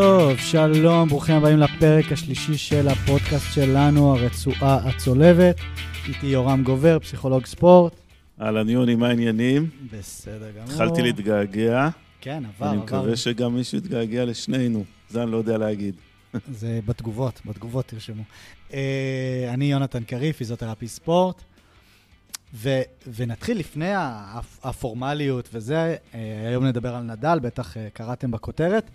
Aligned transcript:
טוב, 0.00 0.38
שלום, 0.38 1.08
ברוכים 1.08 1.34
הבאים 1.34 1.58
לפרק 1.58 2.12
השלישי 2.12 2.56
של 2.58 2.88
הפודקאסט 2.88 3.52
שלנו, 3.54 4.16
הרצועה 4.16 4.88
הצולבת. 4.88 5.56
איתי 6.08 6.26
יורם 6.26 6.62
גובר, 6.64 6.98
פסיכולוג 6.98 7.46
ספורט. 7.46 7.92
אהלן 8.40 8.68
יוני, 8.68 8.94
מה 8.94 9.08
העניינים? 9.08 9.70
בסדר 9.92 10.50
גמור. 10.50 10.64
התחלתי 10.70 11.02
להתגעגע. 11.02 11.88
כן, 12.20 12.42
עבר, 12.56 12.66
אני 12.70 12.76
עבר. 12.76 12.84
מקווה 12.84 13.16
שגם 13.16 13.54
מישהו 13.54 13.78
יתגעגע 13.78 14.24
לשנינו. 14.24 14.84
זה 15.10 15.22
אני 15.22 15.30
לא 15.32 15.36
יודע 15.36 15.58
להגיד. 15.58 15.94
זה 16.60 16.80
בתגובות, 16.86 17.40
בתגובות 17.46 17.86
תרשמו. 17.86 18.22
אה, 18.72 19.50
אני 19.54 19.64
יונתן 19.72 20.02
קריב, 20.04 20.34
פיזיותרפי 20.34 20.88
ספורט, 20.88 21.42
ו, 22.54 22.80
ונתחיל 23.14 23.58
לפני 23.58 23.92
הפ- 23.96 24.58
הפורמליות 24.66 25.48
וזה, 25.52 25.96
אה, 26.14 26.20
היום 26.48 26.64
נדבר 26.66 26.94
על 26.94 27.02
נדל, 27.02 27.38
בטח 27.42 27.76
אה, 27.76 27.88
קראתם 27.92 28.30
בכותרת. 28.30 28.90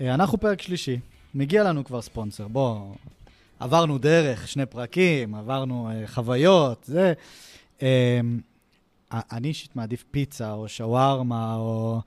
אה, 0.00 0.14
אנחנו 0.14 0.38
פרק 0.38 0.62
שלישי, 0.62 0.98
מגיע 1.34 1.64
לנו 1.64 1.84
כבר 1.84 2.02
ספונסר, 2.02 2.48
בואו, 2.48 2.94
עברנו 3.60 3.98
דרך, 3.98 4.48
שני 4.48 4.66
פרקים, 4.66 5.34
עברנו 5.34 5.90
אה, 5.90 6.06
חוויות, 6.06 6.84
זה. 6.84 7.12
אה, 7.82 8.20
אני 9.12 9.48
אישית 9.48 9.76
מעדיף 9.76 10.04
פיצה 10.10 10.52
או 10.52 10.68
שווארמה, 10.68 11.54
או... 11.54 12.00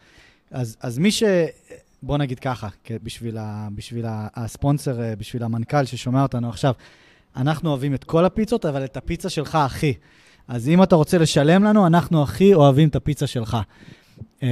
אז, 0.51 0.77
אז 0.81 0.97
מי 0.97 1.11
ש... 1.11 1.23
בוא 2.03 2.17
נגיד 2.17 2.39
ככה, 2.39 2.67
בשביל, 3.03 3.37
ה, 3.37 3.67
בשביל 3.75 4.05
ה, 4.05 4.27
הספונסר, 4.35 5.01
אה, 5.01 5.15
בשביל 5.15 5.43
המנכ"ל 5.43 5.85
ששומע 5.85 6.23
אותנו 6.23 6.49
עכשיו, 6.49 6.73
אנחנו 7.35 7.69
אוהבים 7.69 7.93
את 7.93 8.03
כל 8.03 8.25
הפיצות, 8.25 8.65
אבל 8.65 8.85
את 8.85 8.97
הפיצה 8.97 9.29
שלך 9.29 9.55
הכי. 9.55 9.93
אז 10.47 10.69
אם 10.69 10.83
אתה 10.83 10.95
רוצה 10.95 11.17
לשלם 11.17 11.63
לנו, 11.63 11.87
אנחנו 11.87 12.23
הכי 12.23 12.53
אוהבים 12.53 12.89
את 12.89 12.95
הפיצה 12.95 13.27
שלך. 13.27 13.57
אה, 14.43 14.47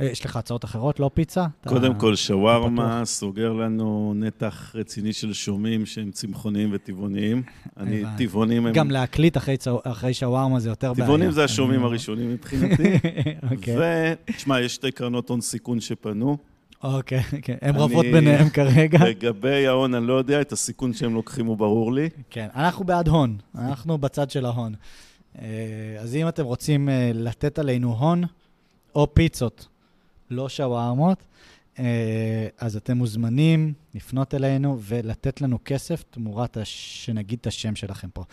אה, 0.00 0.04
יש 0.04 0.24
לך 0.24 0.36
הצעות 0.36 0.64
אחרות, 0.64 1.00
לא 1.00 1.10
פיצה? 1.14 1.46
קודם 1.66 1.94
כל, 1.94 2.14
שווארמה. 2.16 3.04
סוגר 3.04 3.52
לנו 3.52 4.12
נתח 4.16 4.72
רציני 4.74 5.12
של 5.12 5.32
שומים 5.32 5.86
שהם 5.86 6.10
צמחוניים 6.10 6.68
וטבעוניים. 6.72 7.42
אני. 7.76 8.02
טבעונים 8.18 8.66
הם... 8.66 8.72
גם 8.72 8.90
להקליט 8.90 9.36
אחרי, 9.36 10.14
שווארמה 10.14 10.60
זה 10.60 10.68
יותר 10.68 10.92
בעיה. 10.92 11.04
טבעונים 11.06 11.30
זה 11.30 11.44
השומים 11.44 11.80
לא- 11.80 11.86
הראשונים 11.86 12.30
מבחינתי. 12.32 12.94
אוקיי, 13.52 13.76
ותשמע, 14.30 14.60
יש 14.60 14.74
שתי 14.74 14.92
קרנות 14.92 15.28
הון 15.28 15.40
סיכון 15.40 15.80
שפנו. 15.80 16.36
אוקיי, 16.82 17.22
כן. 17.42 17.56
הם 17.62 17.74
אני- 17.74 17.82
רבות 17.84 18.06
ביניהם 18.12 18.48
כרגע. 18.48 18.98
לגבי 19.08 19.66
ההון, 19.66 19.94
אני 19.94 20.06
לא 20.06 20.12
יודע, 20.14 20.40
את 20.40 20.52
הסיכון 20.52 20.92
שהם 20.92 21.14
לוקחים 21.14 21.46
הוא 21.46 21.56
ברור 21.56 21.92
לי. 21.92 22.08
כן, 22.30 22.48
אנחנו 22.54 22.84
בעד 22.84 23.08
הון, 23.08 23.36
אנחנו 23.58 23.98
בצד 23.98 24.30
של 24.30 24.44
ההון. 24.44 24.74
אה, 25.42 25.46
אז 26.00 26.14
אם 26.16 26.28
אתם 26.28 26.44
רוצים 26.44 26.88
לתת 27.14 27.58
עלינו 27.58 27.92
הון, 27.98 28.24
או 28.98 29.14
פיצות, 29.14 29.68
לא 30.30 30.48
שווארמות, 30.48 31.22
אה, 31.78 32.48
אז 32.58 32.76
אתם 32.76 32.96
מוזמנים 32.96 33.72
לפנות 33.94 34.34
אלינו 34.34 34.78
ולתת 34.80 35.40
לנו 35.40 35.58
כסף 35.64 36.04
תמורת 36.10 36.56
הש- 36.56 37.06
שנגיד 37.06 37.38
את 37.40 37.46
השם 37.46 37.74
שלכם 37.76 38.08
פה. 38.10 38.24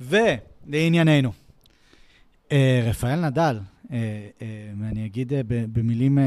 ולענייננו, 0.00 1.32
אה, 2.52 2.82
רפאל 2.84 3.26
נדל, 3.26 3.60
אה, 3.92 4.28
אני 4.82 5.06
אגיד 5.06 5.32
במילים 5.48 6.18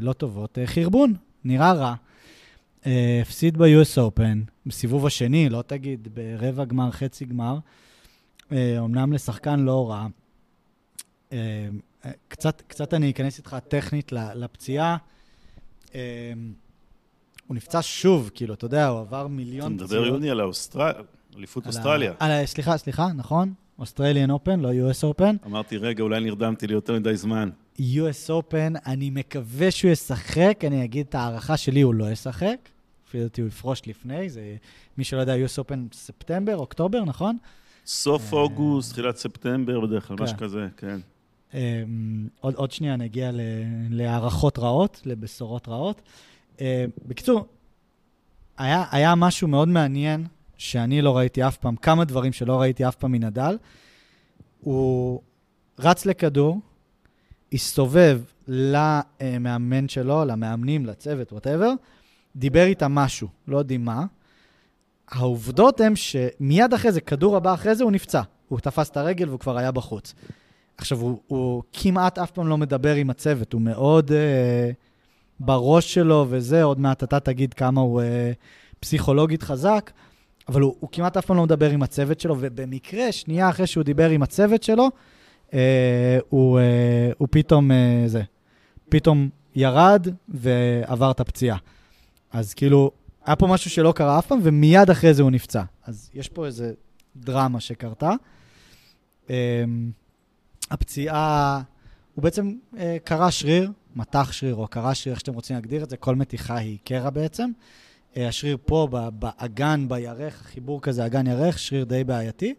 לא 0.00 0.12
טובות, 0.12 0.58
חרבון, 0.66 1.14
נראה 1.44 1.72
רע. 1.72 1.94
הפסיד 3.22 3.56
ב-US 3.58 3.98
Open, 3.98 4.50
בסיבוב 4.66 5.06
השני, 5.06 5.48
לא 5.48 5.62
תגיד, 5.66 6.08
ברבע 6.14 6.64
גמר, 6.64 6.90
חצי 6.90 7.24
גמר. 7.24 7.58
אומנם 8.78 9.12
לשחקן 9.12 9.60
לא 9.60 9.90
רע. 9.90 10.06
קצת, 12.28 12.62
קצת 12.66 12.94
אני 12.94 13.10
אכנס 13.10 13.38
איתך 13.38 13.56
טכנית 13.68 14.12
לפציעה. 14.12 14.96
אה, 15.94 16.32
הוא 17.46 17.56
נפצע 17.56 17.78
שוב, 17.82 18.30
כאילו, 18.34 18.54
אתה 18.54 18.64
יודע, 18.64 18.88
הוא 18.88 19.00
עבר 19.00 19.20
אתה 19.20 19.28
מיליון 19.28 19.72
מדבר, 19.74 20.06
יוני, 20.06 20.30
על 20.30 20.40
האוסטרליה, 20.40 20.92
אליפות 21.36 21.66
אוסטרליה. 21.66 22.12
על 22.18 22.30
ה- 22.30 22.46
סליחה, 22.46 22.76
סליחה, 22.76 23.06
נכון? 23.16 23.54
אוסטרליאן 23.78 24.30
אופן, 24.30 24.60
לא 24.60 24.70
US 24.90 25.14
Open. 25.14 25.46
אמרתי, 25.46 25.76
רגע, 25.76 26.02
אולי 26.02 26.20
נרדמתי 26.20 26.66
לי 26.66 26.74
יותר 26.74 26.92
מדי 26.94 27.16
זמן. 27.16 27.50
US 27.78 28.28
Open, 28.30 28.78
אני 28.86 29.10
מקווה 29.10 29.70
שהוא 29.70 29.90
ישחק, 29.90 30.58
אני 30.66 30.84
אגיד 30.84 31.06
את 31.08 31.14
ההערכה 31.14 31.56
שלי, 31.56 31.80
הוא 31.80 31.94
לא 31.94 32.10
ישחק. 32.10 32.56
לפי 33.08 33.20
דעתי 33.20 33.40
הוא 33.40 33.48
יפרוש 33.48 33.82
לפני, 33.86 34.30
זה, 34.30 34.56
מי 34.98 35.04
שלא 35.04 35.20
יודע, 35.20 35.34
US 35.36 35.62
Open 35.64 35.94
ספטמבר, 35.94 36.56
אוקטובר, 36.56 37.04
נכון? 37.04 37.36
סוף 37.86 38.34
אה, 38.34 38.38
אוגוסט, 38.38 38.92
תחילת 38.92 39.16
ספטמבר, 39.16 39.80
בדרך 39.80 40.08
כלל, 40.08 40.16
כן. 40.16 40.24
משהו 40.24 40.36
כזה, 40.36 40.66
כן. 40.76 41.00
אמ, 41.54 42.28
עוד, 42.40 42.54
עוד 42.54 42.70
שנייה 42.70 42.96
נגיע 42.96 43.30
ל- 43.32 43.40
להערכות 43.90 44.58
רעות, 44.58 45.02
לבשורות 45.04 45.68
רעות. 45.68 46.02
אה, 46.60 46.84
בקיצור, 47.06 47.46
היה, 48.58 48.84
היה 48.90 49.14
משהו 49.14 49.48
מאוד 49.48 49.68
מעניין 49.68 50.26
שאני 50.56 51.02
לא 51.02 51.16
ראיתי 51.16 51.46
אף 51.46 51.56
פעם, 51.56 51.76
כמה 51.76 52.04
דברים 52.04 52.32
שלא 52.32 52.60
ראיתי 52.60 52.88
אף 52.88 52.94
פעם 52.94 53.12
מנדל. 53.12 53.58
הוא 54.60 55.20
רץ 55.78 56.06
לכדור, 56.06 56.60
הסתובב 57.52 58.20
למאמן 58.48 59.88
שלו, 59.88 60.24
למאמנים, 60.24 60.86
לצוות, 60.86 61.32
וואטאבר, 61.32 61.72
דיבר 62.36 62.64
איתם 62.64 62.92
משהו, 62.94 63.28
לא 63.48 63.58
יודעים 63.58 63.84
מה. 63.84 64.04
העובדות 65.08 65.80
הן 65.80 65.96
שמיד 65.96 66.74
אחרי 66.74 66.92
זה, 66.92 67.00
כדור 67.00 67.36
הבא 67.36 67.54
אחרי 67.54 67.74
זה, 67.74 67.84
הוא 67.84 67.92
נפצע. 67.92 68.22
הוא 68.48 68.60
תפס 68.60 68.90
את 68.90 68.96
הרגל 68.96 69.28
והוא 69.28 69.40
כבר 69.40 69.58
היה 69.58 69.72
בחוץ. 69.72 70.14
עכשיו, 70.76 70.98
הוא, 70.98 71.18
הוא 71.26 71.62
כמעט 71.72 72.18
אף 72.18 72.30
פעם 72.30 72.48
לא 72.48 72.58
מדבר 72.58 72.94
עם 72.94 73.10
הצוות, 73.10 73.52
הוא 73.52 73.60
מאוד 73.60 74.12
אה, 74.12 74.70
בראש 75.40 75.94
שלו 75.94 76.26
וזה, 76.28 76.62
עוד 76.62 76.80
מעט 76.80 77.04
אתה 77.04 77.20
תגיד 77.20 77.54
כמה 77.54 77.80
הוא 77.80 78.02
אה, 78.02 78.32
פסיכולוגית 78.80 79.42
חזק, 79.42 79.90
אבל 80.48 80.60
הוא, 80.60 80.76
הוא 80.80 80.90
כמעט 80.92 81.16
אף 81.16 81.26
פעם 81.26 81.36
לא 81.36 81.42
מדבר 81.42 81.70
עם 81.70 81.82
הצוות 81.82 82.20
שלו, 82.20 82.36
ובמקרה, 82.40 83.12
שנייה 83.12 83.48
אחרי 83.48 83.66
שהוא 83.66 83.84
דיבר 83.84 84.10
עם 84.10 84.22
הצוות 84.22 84.62
שלו, 84.62 84.88
אה, 85.54 86.18
הוא, 86.28 86.58
אה, 86.58 87.10
הוא 87.18 87.28
פתאום, 87.30 87.70
אה, 87.70 88.02
זה, 88.06 88.22
פתאום 88.88 89.28
ירד 89.54 90.06
ועבר 90.28 91.10
את 91.10 91.20
הפציעה. 91.20 91.56
אז 92.32 92.54
כאילו, 92.54 92.90
היה 93.24 93.36
פה 93.36 93.46
משהו 93.46 93.70
שלא 93.70 93.92
קרה 93.96 94.18
אף 94.18 94.26
פעם, 94.26 94.38
ומיד 94.42 94.90
אחרי 94.90 95.14
זה 95.14 95.22
הוא 95.22 95.30
נפצע. 95.30 95.62
אז 95.86 96.10
יש 96.14 96.28
פה 96.28 96.46
איזה 96.46 96.72
דרמה 97.16 97.60
שקרתה. 97.60 98.10
אה, 99.30 99.64
הפציעה, 100.72 101.62
הוא 102.14 102.22
בעצם 102.22 102.52
אה, 102.78 102.96
קרע 103.04 103.30
שריר, 103.30 103.70
מתח 103.96 104.32
שריר 104.32 104.54
או 104.54 104.68
קרע 104.68 104.94
שריר, 104.94 105.12
איך 105.12 105.20
שאתם 105.20 105.34
רוצים 105.34 105.56
להגדיר 105.56 105.84
את 105.84 105.90
זה, 105.90 105.96
כל 105.96 106.14
מתיחה 106.14 106.56
היא 106.56 106.78
קרע 106.84 107.10
בעצם. 107.10 107.50
אה, 108.16 108.28
השריר 108.28 108.56
פה, 108.64 108.88
באגן, 109.12 109.88
בירך, 109.88 110.40
החיבור 110.40 110.82
כזה, 110.82 111.06
אגן 111.06 111.26
ירך, 111.26 111.58
שריר 111.58 111.84
די 111.84 112.04
בעייתי. 112.04 112.54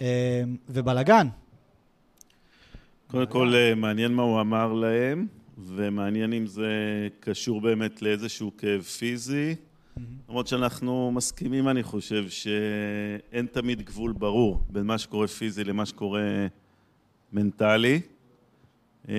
אה, 0.00 0.42
ובלאגן. 0.68 1.28
קודם 3.06 3.26
כל, 3.26 3.54
אה, 3.54 3.74
מעניין 3.74 4.12
מה 4.12 4.22
הוא 4.22 4.40
אמר 4.40 4.72
להם, 4.72 5.26
ומעניין 5.58 6.32
אם 6.32 6.46
זה 6.46 6.68
קשור 7.20 7.60
באמת 7.60 8.02
לאיזשהו 8.02 8.52
כאב 8.58 8.82
פיזי. 8.82 9.54
למרות 10.28 10.46
שאנחנו 10.46 11.10
מסכימים, 11.14 11.68
אני 11.68 11.82
חושב, 11.82 12.28
שאין 12.28 13.46
תמיד 13.46 13.82
גבול 13.82 14.12
ברור 14.12 14.62
בין 14.70 14.86
מה 14.86 14.98
שקורה 14.98 15.26
פיזי 15.26 15.64
למה 15.64 15.86
שקורה 15.86 16.46
מנטלי. 17.32 18.00
אה, 19.08 19.14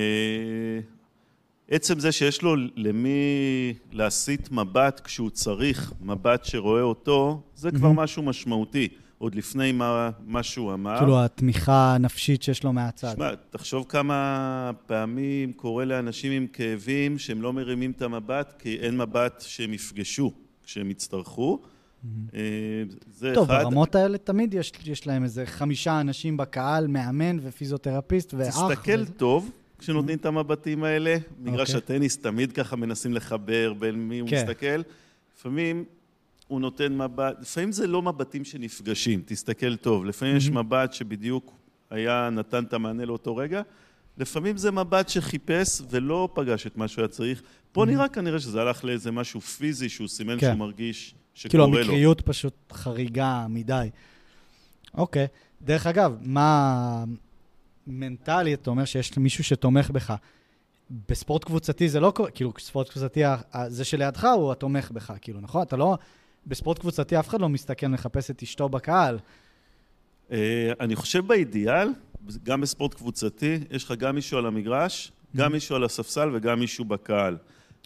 עצם 1.70 2.00
זה 2.00 2.12
שיש 2.12 2.42
לו 2.42 2.56
למי 2.76 3.74
להסיט 3.92 4.52
מבט 4.52 5.02
כשהוא 5.04 5.30
צריך, 5.30 5.94
מבט 6.02 6.46
שרואה 6.46 6.82
אותו, 6.82 7.42
זה 7.56 7.72
כבר. 7.72 7.92
משהו 7.92 8.24
משמעותי, 8.24 8.88
עוד 9.18 9.36
לפני 9.36 9.72
מה, 9.72 10.10
מה 10.26 10.44
שהוא 10.44 10.74
אמר. 10.74 10.98
כאילו 11.00 11.24
התמיכה 11.24 11.96
הנפשית 11.96 12.44
שיש 12.44 12.64
לו 12.64 12.74
מהצד. 12.74 13.14
תשמע, 13.14 13.32
תחשוב 13.50 13.86
כמה 13.90 14.72
פעמים 14.86 15.54
קורה 15.54 15.86
לאנשים 15.86 16.32
עם 16.32 16.48
כאבים 16.48 17.18
שהם 17.18 17.42
לא 17.42 17.54
מרימים 17.54 17.92
את 17.92 18.02
המבט 18.02 18.54
כי 18.60 18.78
אין 18.80 18.98
מבט 18.98 19.44
שהם 19.48 19.74
יפגשו 19.74 20.32
כשהם 20.64 20.92
יצטרכו. 20.92 21.60
אה, 22.34 22.40
זה 23.12 23.32
טוב, 23.34 23.52
אחד. 23.52 23.64
ברמות 23.64 23.96
האלה 23.96 24.18
תמיד 24.18 24.54
יש, 24.54 24.72
יש 24.86 25.08
להם 25.08 25.24
איזה 25.24 25.46
חמישה 25.46 26.02
אנשים 26.02 26.38
בקהל, 26.38 26.88
מאמן 26.88 27.38
ופיזיותרפיסט 27.42 28.34
ואח. 28.34 28.48
תסתכל 28.48 29.00
וזה. 29.00 29.14
טוב 29.14 29.52
כשנותנים 29.80 30.18
את 30.18 30.26
המבטים 30.26 30.84
האלה. 30.84 31.18
מגרש 31.40 31.76
אוקיי. 31.76 31.78
הטניס 31.78 32.18
תמיד 32.18 32.52
ככה 32.52 32.76
מנסים 32.76 33.14
לחבר 33.14 33.74
בין 33.74 33.96
מי 33.96 34.20
הוא 34.20 34.30
כן. 34.30 34.44
מסתכל. 34.44 34.82
לפעמים 35.38 35.84
הוא 36.48 36.62
נותן 36.62 36.98
מבט, 36.98 37.38
לפעמים 37.42 37.72
זה 37.72 37.88
לא 37.88 38.02
מבטים 38.02 38.46
שנפגשים, 38.46 39.22
תסתכל 39.26 39.76
טוב. 39.76 40.06
לפעמים 40.06 40.38
יש 40.38 40.50
מהמם. 40.50 40.68
מבט 40.68 40.94
שבדיוק 40.94 41.54
היה, 41.90 42.30
נתן 42.32 42.64
את 42.64 42.74
המענה 42.74 43.06
לאותו 43.06 43.36
רגע. 43.36 43.62
לפעמים 44.18 44.58
זה 44.58 44.72
מבט 44.72 45.10
שחיפש 45.10 45.82
ולא 45.90 46.30
פגש 46.34 46.68
את 46.68 46.78
מה 46.78 46.88
שהוא 46.88 47.02
היה 47.02 47.08
צריך. 47.08 47.42
פה 47.72 47.82
מהמם. 47.82 47.98
נראה 47.98 48.08
כנראה 48.08 48.40
שזה 48.40 48.62
הלך 48.62 48.86
לאיזה 48.86 49.12
משהו 49.12 49.42
פיזי 49.42 49.90
שהוא 49.90 50.08
סימן 50.08 50.40
כן. 50.40 50.48
שהוא 50.48 50.60
מרגיש 50.60 51.16
שקורה 51.40 51.68
לו. 51.68 51.78
המקריות 51.78 52.22
פשוט 52.22 52.54
חריגה 52.74 53.46
מדי. 53.50 53.90
אוקיי. 54.94 55.28
דרך 55.62 55.88
אגב, 55.88 56.18
מה 56.22 57.04
מנטלית, 57.88 58.62
אתה 58.62 58.70
אומר 58.70 58.86
שיש 58.86 59.18
מישהו 59.18 59.44
שתומך 59.44 59.90
בך. 59.90 60.14
בספורט 61.10 61.44
קבוצתי 61.44 61.90
זה 61.90 62.00
לא 62.00 62.12
קורה, 62.12 62.32
כאילו, 62.32 62.54
ספורט 62.60 62.90
קבוצתי, 62.90 63.22
זה 63.68 63.84
שלידך 63.84 64.28
הוא 64.36 64.52
התומך 64.52 64.92
בך, 64.92 65.14
כאילו, 65.22 65.42
נכון? 65.42 65.62
אתה 65.62 65.78
לא... 65.78 65.98
בספורט 66.48 66.80
קבוצתי 66.80 67.20
אף 67.20 67.30
אחד 67.30 67.42
לא 67.42 67.50
מסתכל, 67.50 67.88
מחפש 67.88 68.32
את 68.32 68.44
אשתו 68.44 68.70
בקהל. 68.70 69.20
אה, 70.32 70.72
אני 70.80 70.96
חושב 70.96 71.28
באידיאל, 71.28 71.90
גם 72.44 72.62
בספורט 72.62 72.94
קבוצתי, 72.94 73.60
יש 73.72 73.84
לך 73.84 73.92
גם 73.92 74.16
מישהו 74.16 74.38
על 74.38 74.46
המגרש, 74.46 75.12
גם 75.36 75.50
mm-hmm. 75.50 75.54
מישהו 75.54 75.76
על 75.76 75.84
הספסל 75.84 76.30
וגם 76.34 76.60
מישהו 76.60 76.86
בקהל. 76.86 77.38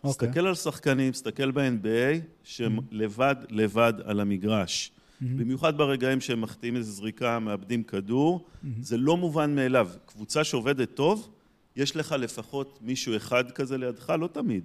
Okay. 0.03 0.07
אוקיי. 0.07 0.27
תסתכל 0.27 0.47
על 0.47 0.55
שחקנים, 0.55 1.11
תסתכל 1.11 1.51
ב-NBA, 1.51 2.19
שהם 2.43 2.77
mm-hmm. 2.77 2.81
לבד 2.91 3.35
לבד 3.49 3.93
על 4.05 4.19
המגרש. 4.19 4.91
Mm-hmm. 4.91 5.25
במיוחד 5.25 5.77
ברגעים 5.77 6.21
שהם 6.21 6.41
מחטיאים 6.41 6.75
איזו 6.75 6.91
זריקה, 6.91 7.39
מאבדים 7.39 7.83
כדור, 7.83 8.45
mm-hmm. 8.45 8.67
זה 8.81 8.97
לא 8.97 9.17
מובן 9.17 9.55
מאליו. 9.55 9.89
קבוצה 10.05 10.43
שעובדת 10.43 10.95
טוב, 10.95 11.29
יש 11.75 11.95
לך 11.95 12.15
לפחות 12.19 12.79
מישהו 12.81 13.15
אחד 13.15 13.51
כזה 13.51 13.77
לידך, 13.77 14.09
לא 14.19 14.27
תמיד. 14.27 14.63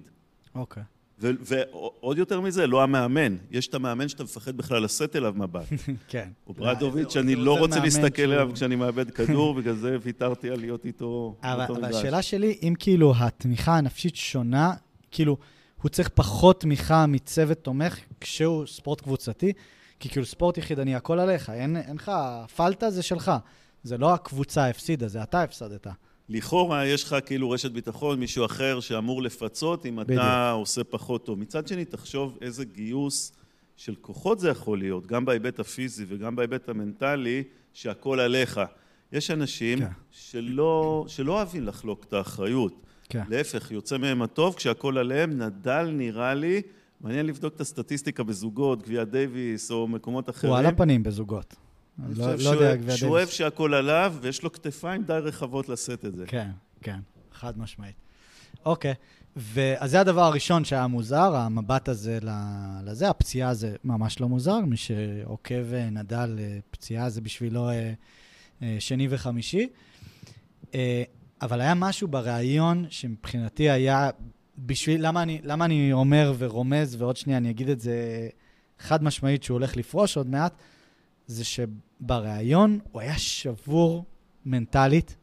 אוקיי. 0.55 0.83
Okay. 0.83 0.99
ועוד 1.21 2.17
יותר 2.17 2.41
מזה, 2.41 2.67
לא 2.67 2.83
המאמן. 2.83 3.35
יש 3.51 3.67
את 3.67 3.73
המאמן 3.73 4.07
שאתה 4.07 4.23
מפחד 4.23 4.57
בכלל 4.57 4.83
לשאת 4.83 5.15
אליו 5.15 5.33
מבט. 5.37 5.65
כן. 6.07 6.29
הוא 6.43 6.55
ברדוביץ', 6.55 7.09
שאני 7.09 7.35
לא 7.35 7.59
רוצה 7.59 7.79
להסתכל 7.79 8.21
עליו 8.21 8.51
כשאני 8.53 8.75
מאבד 8.75 9.11
כדור, 9.11 9.53
בגלל 9.57 9.75
זה 9.75 9.97
ויתרתי 10.01 10.49
על 10.49 10.59
להיות 10.59 10.85
איתו. 10.85 11.35
אבל 11.43 11.85
השאלה 11.85 12.21
שלי, 12.21 12.57
אם 12.63 12.73
כאילו 12.79 13.13
התמיכה 13.17 13.77
הנפשית 13.77 14.15
שונה, 14.15 14.73
כאילו, 15.11 15.37
הוא 15.81 15.89
צריך 15.89 16.09
פחות 16.09 16.61
תמיכה 16.61 17.05
מצוות 17.05 17.57
תומך 17.57 17.99
כשהוא 18.21 18.65
ספורט 18.67 19.01
קבוצתי, 19.01 19.53
כי 19.99 20.09
כאילו 20.09 20.25
ספורט 20.25 20.57
יחידני, 20.57 20.95
הכל 20.95 21.19
עליך, 21.19 21.49
אין 21.49 21.77
לך, 21.95 22.11
פלטה 22.55 22.91
זה 22.91 23.01
שלך. 23.03 23.31
זה 23.83 23.97
לא 23.97 24.13
הקבוצה 24.13 24.69
הפסידה, 24.69 25.07
זה 25.07 25.23
אתה 25.23 25.43
הפסדת. 25.43 25.87
לכאורה 26.29 26.85
יש 26.85 27.03
לך 27.03 27.15
כאילו 27.25 27.49
רשת 27.49 27.71
ביטחון, 27.71 28.19
מישהו 28.19 28.45
אחר 28.45 28.79
שאמור 28.79 29.21
לפצות 29.21 29.85
אם 29.85 29.95
בדיוק. 29.95 30.19
אתה 30.21 30.51
עושה 30.51 30.83
פחות 30.83 31.25
טוב. 31.25 31.39
מצד 31.39 31.67
שני, 31.67 31.85
תחשוב 31.85 32.37
איזה 32.41 32.65
גיוס 32.65 33.33
של 33.77 33.95
כוחות 34.01 34.39
זה 34.39 34.49
יכול 34.49 34.79
להיות, 34.79 35.07
גם 35.07 35.25
בהיבט 35.25 35.59
הפיזי 35.59 36.05
וגם 36.07 36.35
בהיבט 36.35 36.69
המנטלי, 36.69 37.43
שהכל 37.73 38.19
עליך. 38.19 38.61
יש 39.11 39.31
אנשים 39.31 39.79
כן. 39.79 39.87
שלא, 40.11 41.05
שלא 41.07 41.33
אוהבים 41.33 41.65
לחלוק 41.65 42.03
את 42.03 42.13
האחריות. 42.13 42.81
כן. 43.09 43.23
להפך, 43.29 43.71
יוצא 43.71 43.97
מהם 43.97 44.21
הטוב 44.21 44.55
כשהכול 44.55 44.97
עליהם. 44.97 45.41
נדל 45.41 45.91
נראה 45.93 46.33
לי, 46.33 46.61
מעניין 47.01 47.25
לבדוק 47.25 47.55
את 47.55 47.61
הסטטיסטיקה 47.61 48.23
בזוגות, 48.23 48.83
גביע 48.83 49.03
דייוויס 49.03 49.71
או 49.71 49.87
מקומות 49.87 50.29
אחרים. 50.29 50.53
הוא 50.53 50.59
על 50.59 50.65
הפנים 50.65 51.03
בזוגות. 51.03 51.55
לא, 52.09 52.35
לא 52.35 52.49
יודע, 52.49 52.95
שהוא 52.95 53.11
אוהב 53.11 53.27
שהכל 53.27 53.73
עליו, 53.73 54.15
ויש 54.21 54.43
לו 54.43 54.51
כתפיים 54.51 55.03
די 55.03 55.13
רחבות 55.13 55.69
לשאת 55.69 56.05
את 56.05 56.15
זה. 56.15 56.25
כן, 56.27 56.49
כן, 56.81 56.99
חד 57.33 57.59
משמעית. 57.59 57.95
אוקיי, 58.65 58.93
אז 59.77 59.91
זה 59.91 59.99
הדבר 59.99 60.21
הראשון 60.21 60.65
שהיה 60.65 60.87
מוזר, 60.87 61.35
המבט 61.35 61.89
הזה 61.89 62.19
לזה, 62.83 63.09
הפציעה 63.09 63.53
זה 63.53 63.75
ממש 63.83 64.19
לא 64.19 64.29
מוזר, 64.29 64.59
מי 64.59 64.77
שעוקב 64.77 65.73
אה, 65.73 65.89
נדל, 65.89 66.35
אה, 66.39 66.57
פציעה 66.71 67.09
זה 67.09 67.21
בשבילו 67.21 67.69
אה, 67.69 68.75
שני 68.79 69.07
וחמישי. 69.09 69.67
אבל 71.41 71.61
היה 71.61 71.73
משהו 71.73 72.07
בריאיון 72.07 72.85
שמבחינתי 72.89 73.69
היה 73.69 74.09
בשביל, 74.57 75.07
למה 75.07 75.23
אני, 75.23 75.39
למה 75.43 75.65
אני 75.65 75.93
אומר 75.93 76.33
ורומז, 76.37 77.01
ועוד 77.01 77.17
שנייה 77.17 77.37
אני 77.37 77.49
אגיד 77.49 77.69
את 77.69 77.79
זה 77.79 78.29
חד 78.79 79.03
משמעית 79.03 79.43
שהוא 79.43 79.55
הולך 79.55 79.77
לפרוש 79.77 80.17
עוד 80.17 80.27
מעט, 80.27 80.53
זה 81.27 81.43
שבריאיון 81.45 82.79
הוא 82.91 83.01
היה 83.01 83.17
שבור 83.17 84.05
מנטלית. 84.45 85.15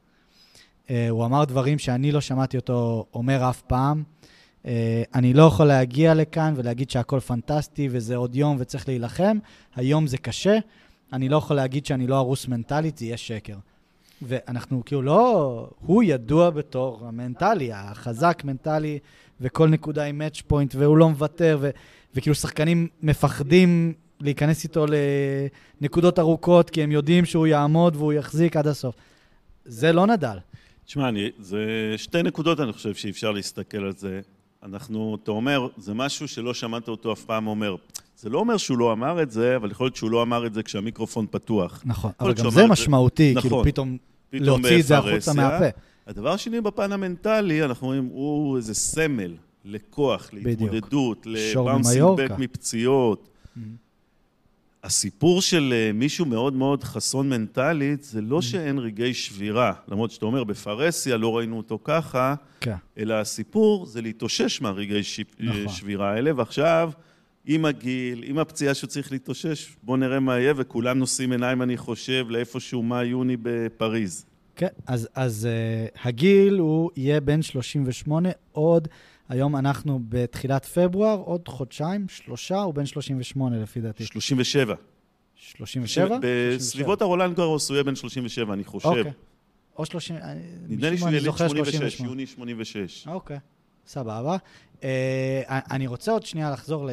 Uh, 0.86 0.90
הוא 1.10 1.24
אמר 1.24 1.44
דברים 1.44 1.78
שאני 1.78 2.12
לא 2.12 2.20
שמעתי 2.20 2.56
אותו 2.56 3.06
אומר 3.14 3.50
אף 3.50 3.62
פעם. 3.62 4.02
Uh, 4.62 4.66
אני 5.14 5.34
לא 5.34 5.42
יכול 5.42 5.66
להגיע 5.66 6.14
לכאן 6.14 6.54
ולהגיד 6.56 6.90
שהכל 6.90 7.20
פנטסטי 7.20 7.88
וזה 7.90 8.16
עוד 8.16 8.34
יום 8.34 8.56
וצריך 8.58 8.88
להילחם. 8.88 9.38
היום 9.74 10.06
זה 10.06 10.18
קשה. 10.18 10.58
אני 11.12 11.28
לא 11.28 11.36
יכול 11.36 11.56
להגיד 11.56 11.86
שאני 11.86 12.06
לא 12.06 12.16
הרוס 12.16 12.48
מנטלית, 12.48 12.98
זה 12.98 13.04
יהיה 13.04 13.16
שקר. 13.16 13.56
ואנחנו 14.22 14.82
כאילו 14.84 15.02
לא... 15.02 15.68
הוא 15.80 16.02
ידוע 16.02 16.50
בתור 16.50 17.06
המנטלי, 17.06 17.72
החזק 17.72 18.42
מנטלי, 18.44 18.98
וכל 19.40 19.68
נקודה 19.68 20.04
עם 20.04 20.18
מאץ' 20.18 20.40
פוינט, 20.46 20.74
והוא 20.74 20.96
לא 20.96 21.08
מוותר, 21.08 21.58
ו, 21.60 21.70
וכאילו 22.14 22.34
שחקנים 22.34 22.88
מפחדים 23.02 23.92
להיכנס 24.20 24.64
איתו 24.64 24.86
לנקודות 25.80 26.18
ארוכות, 26.18 26.70
כי 26.70 26.82
הם 26.82 26.92
יודעים 26.92 27.24
שהוא 27.24 27.46
יעמוד 27.46 27.96
והוא 27.96 28.12
יחזיק 28.12 28.56
עד 28.56 28.66
הסוף. 28.66 28.94
זה 29.64 29.92
לא 29.92 30.06
נדל. 30.06 30.38
תשמע, 30.84 31.10
זה 31.38 31.94
שתי 31.96 32.22
נקודות, 32.22 32.60
אני 32.60 32.72
חושב 32.72 32.94
שאפשר 32.94 33.32
להסתכל 33.32 33.84
על 33.84 33.92
זה. 33.92 34.20
אנחנו, 34.62 35.16
אתה 35.22 35.30
אומר, 35.30 35.68
זה 35.76 35.94
משהו 35.94 36.28
שלא 36.28 36.54
שמעת 36.54 36.88
אותו 36.88 37.12
אף 37.12 37.24
פעם 37.24 37.46
אומר. 37.46 37.76
זה 38.16 38.28
לא 38.28 38.38
אומר 38.38 38.56
שהוא 38.56 38.78
לא 38.78 38.92
אמר 38.92 39.22
את 39.22 39.30
זה, 39.30 39.56
אבל 39.56 39.70
יכול 39.70 39.84
להיות 39.84 39.96
שהוא 39.96 40.10
לא 40.10 40.22
אמר 40.22 40.46
את 40.46 40.54
זה 40.54 40.62
כשהמיקרופון 40.62 41.26
פתוח. 41.30 41.82
נכון, 41.84 42.10
אבל 42.20 42.34
גם 42.34 42.50
זה 42.50 42.66
משמעותי. 42.66 43.34
כאילו 43.40 43.56
נכון, 43.56 43.64
פתאום, 43.64 43.96
פתאום 44.30 44.44
להוציא 44.44 44.80
את 44.80 44.86
זה 44.86 44.98
החוצה 44.98 45.32
מהפה. 45.32 45.64
הדבר 46.06 46.32
השני, 46.32 46.60
בפן 46.60 46.92
המנטלי, 46.92 47.64
אנחנו 47.64 47.86
רואים, 47.86 48.04
הוא 48.12 48.56
איזה 48.56 48.74
סמל 48.74 49.34
לכוח, 49.64 50.30
להתמודדות, 50.32 51.26
לבאונסינג 51.26 52.04
בק 52.16 52.30
מפציעות. 52.38 53.28
Mm-hmm. 53.28 53.60
הסיפור 54.84 55.42
של 55.42 55.74
אה, 55.76 55.92
מישהו 55.92 56.26
מאוד 56.26 56.52
מאוד 56.52 56.84
חסון 56.84 57.28
מנטלית, 57.28 58.02
זה 58.02 58.20
לא 58.20 58.38
mm. 58.38 58.42
שאין 58.42 58.78
רגעי 58.78 59.14
שבירה. 59.14 59.72
למרות 59.88 60.10
שאתה 60.10 60.26
אומר, 60.26 60.44
בפרהסיה 60.44 61.16
לא 61.16 61.36
ראינו 61.36 61.56
אותו 61.56 61.78
ככה, 61.84 62.34
כן. 62.60 62.74
אלא 62.98 63.14
הסיפור 63.14 63.86
זה 63.86 64.02
להתאושש 64.02 64.60
מהרגעי 64.60 65.02
ש... 65.02 65.20
נכון. 65.40 65.68
שבירה 65.68 66.12
האלה, 66.12 66.30
ועכשיו, 66.36 66.90
עם 67.46 67.64
הגיל, 67.64 68.22
עם 68.26 68.38
הפציעה 68.38 68.74
שהוא 68.74 68.88
צריך 68.88 69.12
להתאושש, 69.12 69.76
בואו 69.82 69.96
נראה 69.96 70.20
מה 70.20 70.38
יהיה, 70.38 70.52
וכולם 70.56 70.98
נושאים 70.98 71.32
עיניים, 71.32 71.62
אני 71.62 71.76
חושב, 71.76 72.26
לאיפשהו 72.28 72.82
מאי-יוני 72.82 73.36
בפריז. 73.42 74.26
כן, 74.56 74.68
אז, 74.86 75.08
אז 75.14 75.48
uh, 75.94 75.98
הגיל 76.04 76.58
הוא 76.58 76.90
יהיה 76.96 77.20
בין 77.20 77.42
38 77.42 78.28
עוד... 78.52 78.88
היום 79.28 79.56
אנחנו 79.56 80.00
בתחילת 80.08 80.64
פברואר, 80.64 81.18
עוד 81.18 81.48
חודשיים, 81.48 82.08
שלושה, 82.08 82.60
הוא 82.60 82.74
בן 82.74 82.86
38 82.86 83.62
לפי 83.62 83.80
דעתי. 83.80 84.06
37. 84.06 84.74
37? 85.36 86.18
בסביבות 86.22 87.02
הרולנד 87.02 87.36
גרוס 87.36 87.68
הוא 87.68 87.74
יהיה 87.74 87.84
בן 87.84 87.94
37, 87.94 88.54
אני 88.54 88.64
חושב. 88.64 88.88
אוקיי. 88.88 89.12
או 89.78 89.86
30... 89.86 90.16
נדמה 90.68 90.90
לי 90.90 90.98
שהוא 90.98 91.08
יליד 91.08 91.30
86, 91.36 92.00
יוני 92.00 92.26
86. 92.26 93.08
אוקיי, 93.08 93.38
סבבה. 93.86 94.36
אה, 94.84 95.60
אני 95.70 95.86
רוצה 95.86 96.12
עוד 96.12 96.26
שנייה 96.26 96.50
לחזור 96.50 96.86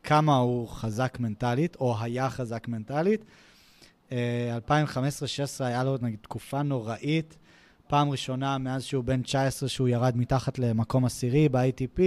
לכמה 0.00 0.36
הוא 0.36 0.68
חזק 0.68 1.16
מנטלית, 1.20 1.76
או 1.76 1.96
היה 2.00 2.30
חזק 2.30 2.68
מנטלית. 2.68 3.24
2015-2016 4.10 4.12
אה, 5.60 5.66
היה 5.66 5.84
לו 5.84 5.96
נגיד 6.00 6.18
תקופה 6.22 6.62
נוראית. 6.62 7.36
פעם 7.86 8.10
ראשונה 8.10 8.58
מאז 8.58 8.84
שהוא 8.84 9.04
בן 9.04 9.22
19 9.22 9.68
שהוא 9.68 9.88
ירד 9.88 10.16
מתחת 10.16 10.58
למקום 10.58 11.04
עשירי 11.04 11.48
ב-ITP, 11.48 12.00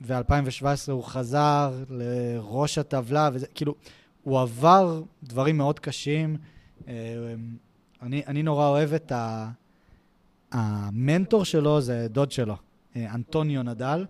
ו-2017 0.00 0.92
הוא 0.92 1.04
חזר 1.04 1.84
לראש 1.88 2.78
הטבלה, 2.78 3.30
וזה, 3.32 3.46
כאילו, 3.46 3.74
הוא 4.22 4.40
עבר 4.40 5.02
דברים 5.22 5.56
מאוד 5.56 5.80
קשים. 5.80 6.36
אמ, 6.86 6.92
אני, 8.02 8.22
אני 8.26 8.42
נורא 8.42 8.68
אוהב 8.68 8.92
את 8.92 9.12
ה... 9.12 9.50
המנטור 10.52 11.44
שלו 11.44 11.80
זה 11.80 12.06
דוד 12.10 12.32
שלו, 12.32 12.56
אה, 12.96 13.14
אנטוניו 13.14 13.62
נדל, 13.62 14.04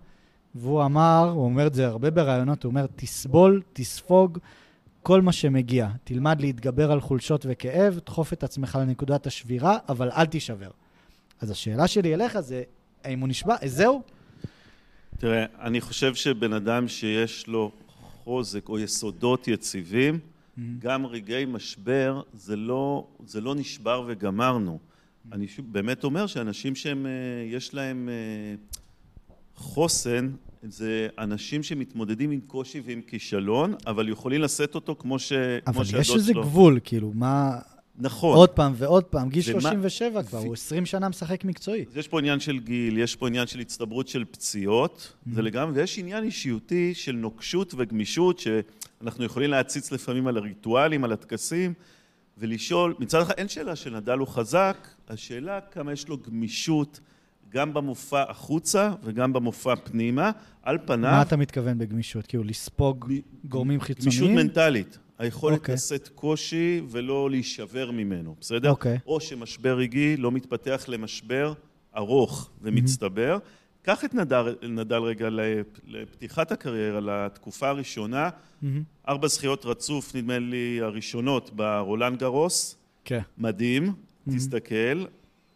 והוא 0.55 0.85
אמר, 0.85 1.29
הוא 1.33 1.45
אומר 1.45 1.67
את 1.67 1.73
זה 1.73 1.87
הרבה 1.87 2.11
בראיונות, 2.11 2.63
הוא 2.63 2.69
אומר, 2.69 2.85
תסבול, 2.95 3.61
תספוג, 3.73 4.37
כל 5.03 5.21
מה 5.21 5.31
שמגיע. 5.31 5.89
תלמד 6.03 6.41
להתגבר 6.41 6.91
על 6.91 7.01
חולשות 7.01 7.45
וכאב, 7.49 7.99
דחוף 8.05 8.33
את 8.33 8.43
עצמך 8.43 8.77
לנקודת 8.81 9.27
השבירה, 9.27 9.77
אבל 9.89 10.11
אל 10.11 10.25
תישבר. 10.25 10.69
אז 11.41 11.51
השאלה 11.51 11.87
שלי 11.87 12.13
אליך 12.13 12.39
זה, 12.39 12.63
האם 13.03 13.19
הוא 13.19 13.29
נשבע? 13.29 13.55
זהו? 13.65 14.01
תראה, 15.17 15.45
אני 15.61 15.81
חושב 15.81 16.15
שבן 16.15 16.53
אדם 16.53 16.87
שיש 16.87 17.47
לו 17.47 17.71
חוזק 18.23 18.69
או 18.69 18.79
יסודות 18.79 19.47
יציבים, 19.47 20.19
mm-hmm. 20.19 20.61
גם 20.79 21.05
רגעי 21.05 21.45
משבר, 21.45 22.21
זה 22.33 22.55
לא, 22.55 23.07
זה 23.25 23.41
לא 23.41 23.55
נשבר 23.55 24.03
וגמרנו. 24.07 24.79
Mm-hmm. 24.79 25.35
אני 25.35 25.47
באמת 25.57 26.03
אומר 26.03 26.27
שאנשים 26.27 26.75
שהם, 26.75 27.05
אה, 27.05 27.11
יש 27.45 27.73
להם 27.73 28.09
אה, 28.09 28.55
חוסן, 29.55 30.29
זה 30.63 31.07
אנשים 31.19 31.63
שמתמודדים 31.63 32.31
עם 32.31 32.39
קושי 32.47 32.81
ועם 32.85 33.01
כישלון, 33.01 33.73
אבל 33.87 34.09
יכולים 34.09 34.41
לשאת 34.41 34.75
אותו 34.75 34.95
כמו, 34.99 35.19
ש... 35.19 35.33
אבל 35.67 35.85
כמו 35.85 35.99
יש 35.99 36.15
איזה 36.15 36.33
שלו. 36.33 36.43
גבול, 36.43 36.79
כאילו, 36.83 37.11
מה... 37.15 37.59
נכון. 37.97 38.35
עוד 38.35 38.49
פעם 38.49 38.73
ועוד 38.75 39.03
פעם, 39.03 39.29
גיל 39.29 39.41
37 39.41 40.09
מה... 40.09 40.23
כבר, 40.23 40.39
ו... 40.39 40.45
הוא 40.45 40.53
20 40.53 40.85
שנה 40.85 41.09
משחק 41.09 41.45
מקצועי. 41.45 41.85
יש 41.95 42.07
פה 42.07 42.19
עניין 42.19 42.39
של 42.39 42.59
גיל, 42.59 42.97
יש 42.97 43.15
פה 43.15 43.27
עניין 43.27 43.47
של 43.47 43.59
הצטברות 43.59 44.07
של 44.07 44.25
פציעות, 44.31 44.97
mm-hmm. 44.97 45.35
זה 45.35 45.41
לגמרי, 45.41 45.79
ויש 45.79 45.99
עניין 45.99 46.23
אישיותי 46.23 46.93
של 46.93 47.11
נוקשות 47.11 47.73
וגמישות, 47.77 48.39
שאנחנו 48.39 49.25
יכולים 49.25 49.49
להציץ 49.49 49.91
לפעמים 49.91 50.27
על 50.27 50.37
הריטואלים, 50.37 51.03
על 51.03 51.11
הטקסים, 51.11 51.73
ולשאול, 52.37 52.95
מצד 52.99 53.21
אחד 53.21 53.33
אין 53.37 53.47
שאלה 53.47 53.75
שנדל 53.75 54.17
הוא 54.17 54.27
חזק, 54.27 54.87
השאלה 55.09 55.61
כמה 55.61 55.93
יש 55.93 56.07
לו 56.07 56.17
גמישות 56.17 56.99
גם 57.49 57.73
במופע 57.73 58.23
החוצה 58.31 58.93
וגם 59.03 59.33
במופע 59.33 59.75
פנימה, 59.75 60.31
על 60.63 60.77
פניו... 60.85 61.11
מה 61.11 61.21
אתה 61.21 61.37
מתכוון 61.37 61.77
בגמישות? 61.77 62.27
כאילו 62.27 62.43
לספוג 62.43 63.13
גורמים 63.45 63.81
חיצוניים? 63.81 64.19
גמישות 64.21 64.45
מנטלית. 64.45 64.97
היכולת 65.19 65.55
okay. 65.55 65.59
אוקיי. 65.59 65.75
לשאת 65.75 66.07
קושי 66.15 66.81
ולא 66.89 67.29
להישבר 67.29 67.91
ממנו, 67.91 68.35
בסדר? 68.41 68.69
אוקיי. 68.69 68.97
או 69.07 69.19
שמשבר 69.21 69.77
רגעי 69.77 70.17
לא 70.17 70.31
מתפתח 70.31 70.85
למשבר 70.87 71.53
ארוך 71.97 72.49
ומצטבר. 72.61 73.37
קח 73.81 74.05
את 74.05 74.13
נדל, 74.13 74.55
נדל 74.69 74.95
רגע 75.01 75.29
לפ- 75.29 75.79
לפתיחת 75.87 76.51
הקריירה, 76.51 76.99
לתקופה 76.99 77.69
הראשונה, 77.69 78.29
מהמם. 78.61 78.83
ארבע 79.07 79.27
זכיות 79.27 79.65
רצוף, 79.65 80.15
נדמה 80.15 80.39
לי, 80.39 80.79
הראשונות 80.81 81.51
ברולנד 81.55 82.19
גרוס, 82.19 82.77
כן. 83.05 83.21
מדהים, 83.37 83.93
תסתכל, 84.35 85.05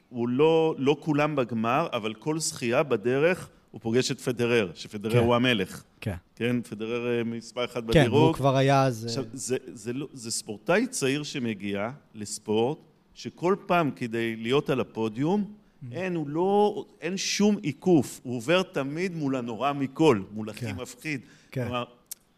הוא 0.10 0.30
לא, 0.30 0.76
לא 0.78 0.98
כולם 1.00 1.36
בגמר, 1.36 1.88
אבל 1.94 2.14
כל 2.14 2.40
זכייה 2.40 2.84
בדרך 2.84 3.50
הוא 3.72 3.82
פוגש 3.82 4.12
את 4.12 4.22
פדרר, 4.22 4.72
שפדרר 4.76 5.12
כן. 5.12 5.18
הוא 5.18 5.36
המלך, 5.36 5.84
כן. 6.02 6.16
כן? 6.36 6.62
פדרר 6.62 7.18
אה, 7.18 7.24
מספר 7.24 7.66
אחד 7.66 7.82
כן, 7.82 7.88
בדירוג. 7.88 8.24
והוא 8.24 8.34
כבר 8.34 8.58
היה 8.58 8.84
אז... 8.84 9.06
עכשיו, 9.06 9.24
זה, 9.34 9.58
זה, 9.74 9.94
לא, 9.94 10.08
זה 10.14 10.32
ספורטאי 10.32 10.88
צעיר 10.88 11.24
שמגיע 11.24 11.90
לספורט, 12.16 12.78
שכל 13.14 13.56
פעם 13.66 13.92
כדי 13.92 14.36
להיות 14.36 14.70
על 14.70 14.80
הפודיום, 14.80 15.54
אין, 15.92 16.16
הוא 16.16 16.30
לא, 16.30 16.86
אין 17.02 17.18
שום 17.18 17.58
עיקוף, 17.62 18.20
הוא 18.24 18.36
עובר 18.36 18.62
תמיד 18.62 19.16
מול 19.16 19.36
הנורא 19.36 19.74
מכל, 19.74 20.22
מול 20.32 20.50
הכי 20.50 20.66
כן. 20.66 20.76
מפחיד. 20.76 21.22
כן. 21.52 21.64
כלומר, 21.64 21.84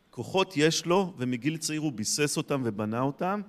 כוחות 0.09 0.53
יש 0.57 0.85
לו, 0.85 1.13
ומגיל 1.17 1.57
צעיר 1.57 1.81
הוא 1.81 1.91
ביסס 1.91 2.37
אותם 2.37 2.61
ובנה 2.65 3.01
אותם, 3.01 3.41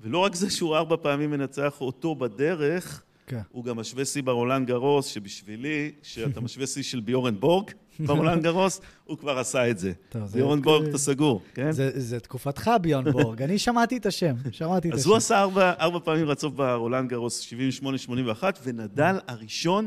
ולא 0.00 0.18
רק 0.18 0.34
זה 0.34 0.50
שהוא 0.50 0.76
ארבע 0.76 0.96
פעמים 1.02 1.30
מנצח 1.30 1.80
אותו 1.80 2.14
בדרך, 2.14 3.02
כן. 3.26 3.40
הוא 3.52 3.64
גם 3.64 3.76
משווה 3.76 4.04
שיא 4.04 4.22
ברולנד 4.22 4.66
גרוס, 4.68 5.06
שבשבילי, 5.06 5.92
כשאתה 6.02 6.40
משווה 6.40 6.66
שיא 6.66 6.82
של 6.82 7.00
ביורן 7.00 7.40
בורג 7.40 7.70
ברולנד 8.00 8.42
גרוס, 8.42 8.80
הוא 9.04 9.18
כבר 9.18 9.38
עשה 9.38 9.70
את 9.70 9.78
זה. 9.78 9.92
טוב, 10.08 10.26
זה- 10.26 10.38
ביורן 10.38 10.62
בורג, 10.62 10.88
אתה 10.88 10.98
סגור, 10.98 11.40
כן? 11.54 11.72
זה, 11.72 11.90
זה 12.00 12.20
תקופתך, 12.20 12.70
ביורן 12.82 13.10
בורג. 13.10 13.42
אני 13.42 13.58
שמעתי 13.58 13.96
את 13.96 14.06
השם, 14.06 14.34
שמעתי 14.52 14.88
את 14.88 14.94
אז 14.94 15.00
השם. 15.00 15.08
הוא 15.08 15.16
עשה 15.16 15.40
ארבע, 15.40 15.72
ארבע 15.80 15.98
פעמים 16.04 16.26
רצוף 16.28 16.54
ברולנד 16.54 17.10
גרוס, 17.10 17.52
78-81, 17.80 18.42
ונדל 18.62 19.18
הראשון 19.28 19.86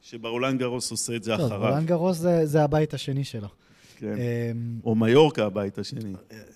שברולנד 0.00 0.60
גרוס 0.60 0.90
עושה 0.90 1.16
את 1.16 1.22
זה 1.22 1.36
טוב, 1.36 1.46
אחריו. 1.46 1.60
רולנד 1.70 1.86
גרוס 1.86 2.16
זה, 2.16 2.46
זה 2.46 2.64
הבית 2.64 2.94
השני 2.94 3.24
שלו. 3.24 3.48
כן. 3.96 4.14
אמ, 4.16 4.80
או 4.84 4.94
מיורקה 4.94 5.46
הבית 5.46 5.78
השני. 5.78 6.12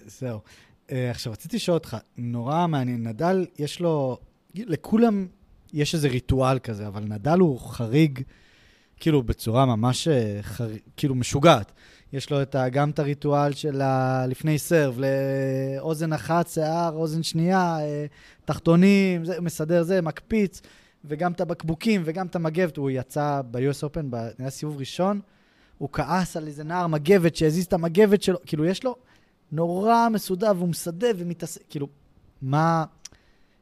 זהו. 0.07 0.38
אה, 0.93 1.11
עכשיו, 1.11 1.33
רציתי 1.33 1.57
לשאול 1.57 1.75
אותך, 1.75 1.97
נורא 2.16 2.66
מעניין, 2.66 3.07
נדל, 3.09 3.47
יש 3.59 3.81
לו, 3.81 4.19
לכולם 4.54 5.26
יש 5.75 5.95
איזה 5.95 6.09
ריטואל 6.09 6.59
כזה, 6.59 6.87
אבל 6.87 7.04
נדל 7.04 7.38
הוא 7.38 7.61
חריג, 7.61 8.21
כאילו, 9.00 9.23
בצורה 9.23 9.66
ממש 9.66 10.09
אה, 10.09 10.38
חר... 10.43 10.69
כאילו 10.97 11.14
משוגעת. 11.14 11.73
יש 12.12 12.31
לו 12.31 12.43
את 12.43 12.54
ה, 12.54 12.69
גם 12.69 12.90
את 12.90 12.99
הריטואל 12.99 13.52
של 13.52 13.81
ה, 13.81 14.25
לפני 14.26 14.59
סרב, 14.59 14.99
לאוזן 14.99 16.12
אחת, 16.12 16.49
שיער, 16.49 16.93
אוזן 16.93 17.23
שנייה, 17.23 17.78
אה, 17.81 18.07
תחתונים, 18.45 19.25
זה, 19.25 19.40
מסדר 19.40 19.83
זה, 19.83 20.02
מקפיץ, 20.02 20.62
וגם 21.04 21.33
את 21.33 21.40
הבקבוקים 21.40 22.02
וגם 22.04 22.26
את 22.26 22.37
המגבת. 22.37 22.76
הוא 22.76 22.90
יצא 22.90 23.40
ב-US 23.50 23.85
Open, 23.85 24.07
ב- 24.11 24.28
היה 24.38 24.50
סיבוב 24.50 24.78
ראשון, 24.78 25.21
הוא 25.78 25.88
כעס 25.93 26.37
על 26.37 26.47
איזה 26.47 26.64
נער 26.64 26.87
מגבת 26.87 27.37
שהזיז 27.37 27.64
את 27.64 27.73
המגבת 27.73 28.23
שלו, 28.23 28.38
כאילו, 28.47 28.64
יש 28.64 28.85
לו 28.85 28.97
נורא 29.52 30.09
מסודר, 30.09 30.52
והוא 30.57 30.69
מסדר 30.69 31.11
ומתעסק, 31.16 31.62
כאילו, 31.69 31.88
מה... 32.43 32.85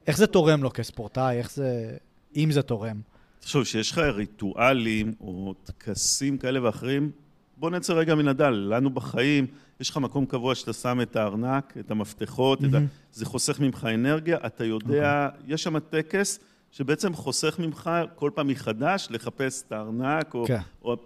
איך 0.07 0.17
זה 0.19 0.27
תורם 0.27 0.63
לו 0.63 0.73
כספורטאי? 0.73 1.39
איך 1.39 1.53
זה... 1.53 1.97
אם 2.37 2.51
זה 2.53 2.63
תורם. 2.63 3.01
תחשוב, 3.41 3.65
שיש 3.65 3.91
לך 3.91 3.99
ריטואלים 3.99 5.13
או 5.21 5.55
טקסים 5.65 6.39
כאלה 6.39 6.65
ואחרים, 6.65 7.11
בוא 7.57 7.71
נצא 7.71 7.93
רגע 7.93 8.15
מנדל. 8.15 8.51
לנו 8.51 8.91
בחיים, 8.91 9.47
יש 9.81 9.91
לך 9.91 9.97
מקום 9.97 10.27
קבוע 10.27 10.55
שאתה 10.55 10.73
שם 10.73 11.01
את 11.01 11.17
הארנק, 11.17 11.75
את 11.81 11.91
המפתחות, 11.91 12.65
את 12.65 12.75
ה... 12.75 12.79
זה 13.13 13.27
חוסך 13.27 13.61
ממך 13.61 13.89
אנרגיה, 13.95 14.39
אתה 14.47 14.65
יודע, 14.65 15.29
יש 15.47 15.63
שם 15.63 15.79
טקס 15.79 16.39
שבעצם 16.71 17.15
חוסך 17.15 17.59
ממך 17.59 17.91
כל 18.15 18.31
פעם 18.35 18.49
מחדש 18.49 19.09
לחפש 19.11 19.63
את 19.67 19.73
הארנק, 19.73 20.35
או, 20.35 20.45
כן. 20.47 20.59
או 20.83 20.97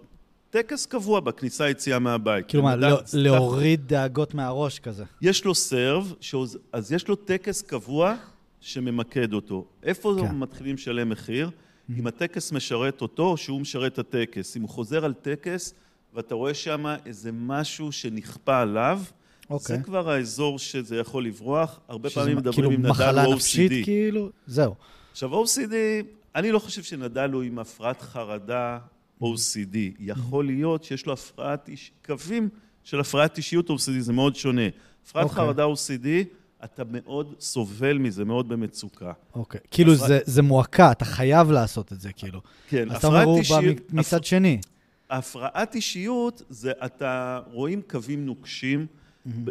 טקס 0.49 0.85
קבוע 0.85 1.19
בכניסה 1.19 1.69
יציאה 1.69 1.99
מהבית. 1.99 2.45
כאילו 2.47 2.63
מה, 2.63 2.75
נדל, 2.75 2.89
לא- 2.89 3.01
סתם- 3.05 3.17
להוריד 3.17 3.87
דאגות 3.87 4.33
מהראש 4.33 4.79
כזה. 4.79 5.03
יש 5.21 5.45
לו 5.45 5.55
סרב, 5.55 6.13
שעוז... 6.21 6.57
אז 6.73 6.91
יש 6.91 7.07
לו 7.07 7.15
טקס 7.15 7.61
קבוע 7.61 8.15
שממקד 8.61 9.33
אותו. 9.33 9.65
איפה 9.83 10.15
כן. 10.21 10.35
מתחילים 10.35 10.75
לשלם 10.75 11.09
מחיר? 11.09 11.49
אם 11.99 12.07
הטקס 12.07 12.51
משרת 12.51 13.01
אותו, 13.01 13.23
או 13.23 13.37
שהוא 13.37 13.61
משרת 13.61 13.93
את 13.93 13.99
הטקס. 13.99 14.57
אם 14.57 14.61
הוא 14.61 14.69
חוזר 14.69 15.05
על 15.05 15.13
טקס, 15.13 15.73
ואתה 16.13 16.35
רואה 16.35 16.53
שם 16.53 16.85
איזה 17.05 17.31
משהו 17.33 17.91
שנכפה 17.91 18.61
עליו, 18.61 19.01
אוקיי. 19.49 19.77
זה 19.77 19.83
כבר 19.83 20.09
האזור 20.09 20.59
שזה 20.59 20.97
יכול 20.97 21.25
לברוח. 21.25 21.79
הרבה 21.87 22.09
פעמים 22.09 22.37
מדברים 22.37 22.53
כאילו 22.53 22.71
עם 22.71 22.79
נדל 22.79 22.89
מחלה 22.89 23.23
הוא 23.23 23.35
נפשית, 23.35 23.71
OCD. 23.71 23.85
כאילו? 23.85 24.29
זהו. 24.47 24.75
עכשיו, 25.11 25.43
OCD, 25.43 25.73
אני 26.35 26.51
לא 26.51 26.59
חושב 26.59 26.83
שנדל 26.83 27.31
הוא 27.31 27.43
עם 27.43 27.59
הפרעת 27.59 28.01
חרדה 28.01 28.77
OCD. 29.21 29.77
יכול 29.99 30.45
להיות 30.45 30.83
שיש 30.83 31.05
לו 31.05 31.13
הפרעת, 31.13 31.69
איש... 31.69 31.91
קווים 32.05 32.49
של 32.83 32.99
הפרעת 32.99 33.37
אישיות 33.37 33.69
OCD, 33.69 33.99
זה 33.99 34.13
מאוד 34.13 34.35
שונה. 34.35 34.67
הפרעת 35.05 35.25
אוקיי. 35.25 35.35
חרדה 35.35 35.65
OCD, 35.65 36.07
אתה 36.63 36.83
מאוד 36.91 37.35
סובל 37.39 37.97
מזה, 37.97 38.25
מאוד 38.25 38.49
במצוקה. 38.49 39.11
אוקיי. 39.35 39.59
כאילו 39.71 39.93
הפרעת- 39.93 40.07
זה, 40.07 40.19
זה 40.25 40.41
מועקה, 40.41 40.91
אתה 40.91 41.05
חייב 41.05 41.51
לעשות 41.51 41.93
את 41.93 42.01
זה, 42.01 42.13
כאילו. 42.13 42.41
כן, 42.69 42.91
אז 42.91 42.97
אתה 42.97 43.07
אומר, 43.07 43.23
הוא 43.23 43.41
בא 43.49 43.59
מצד 43.91 44.23
שני. 44.23 44.59
הפרעת 45.09 45.75
אישיות 45.75 46.41
זה, 46.49 46.71
אתה 46.85 47.39
רואים 47.51 47.81
קווים 47.89 48.25
נוקשים, 48.25 48.85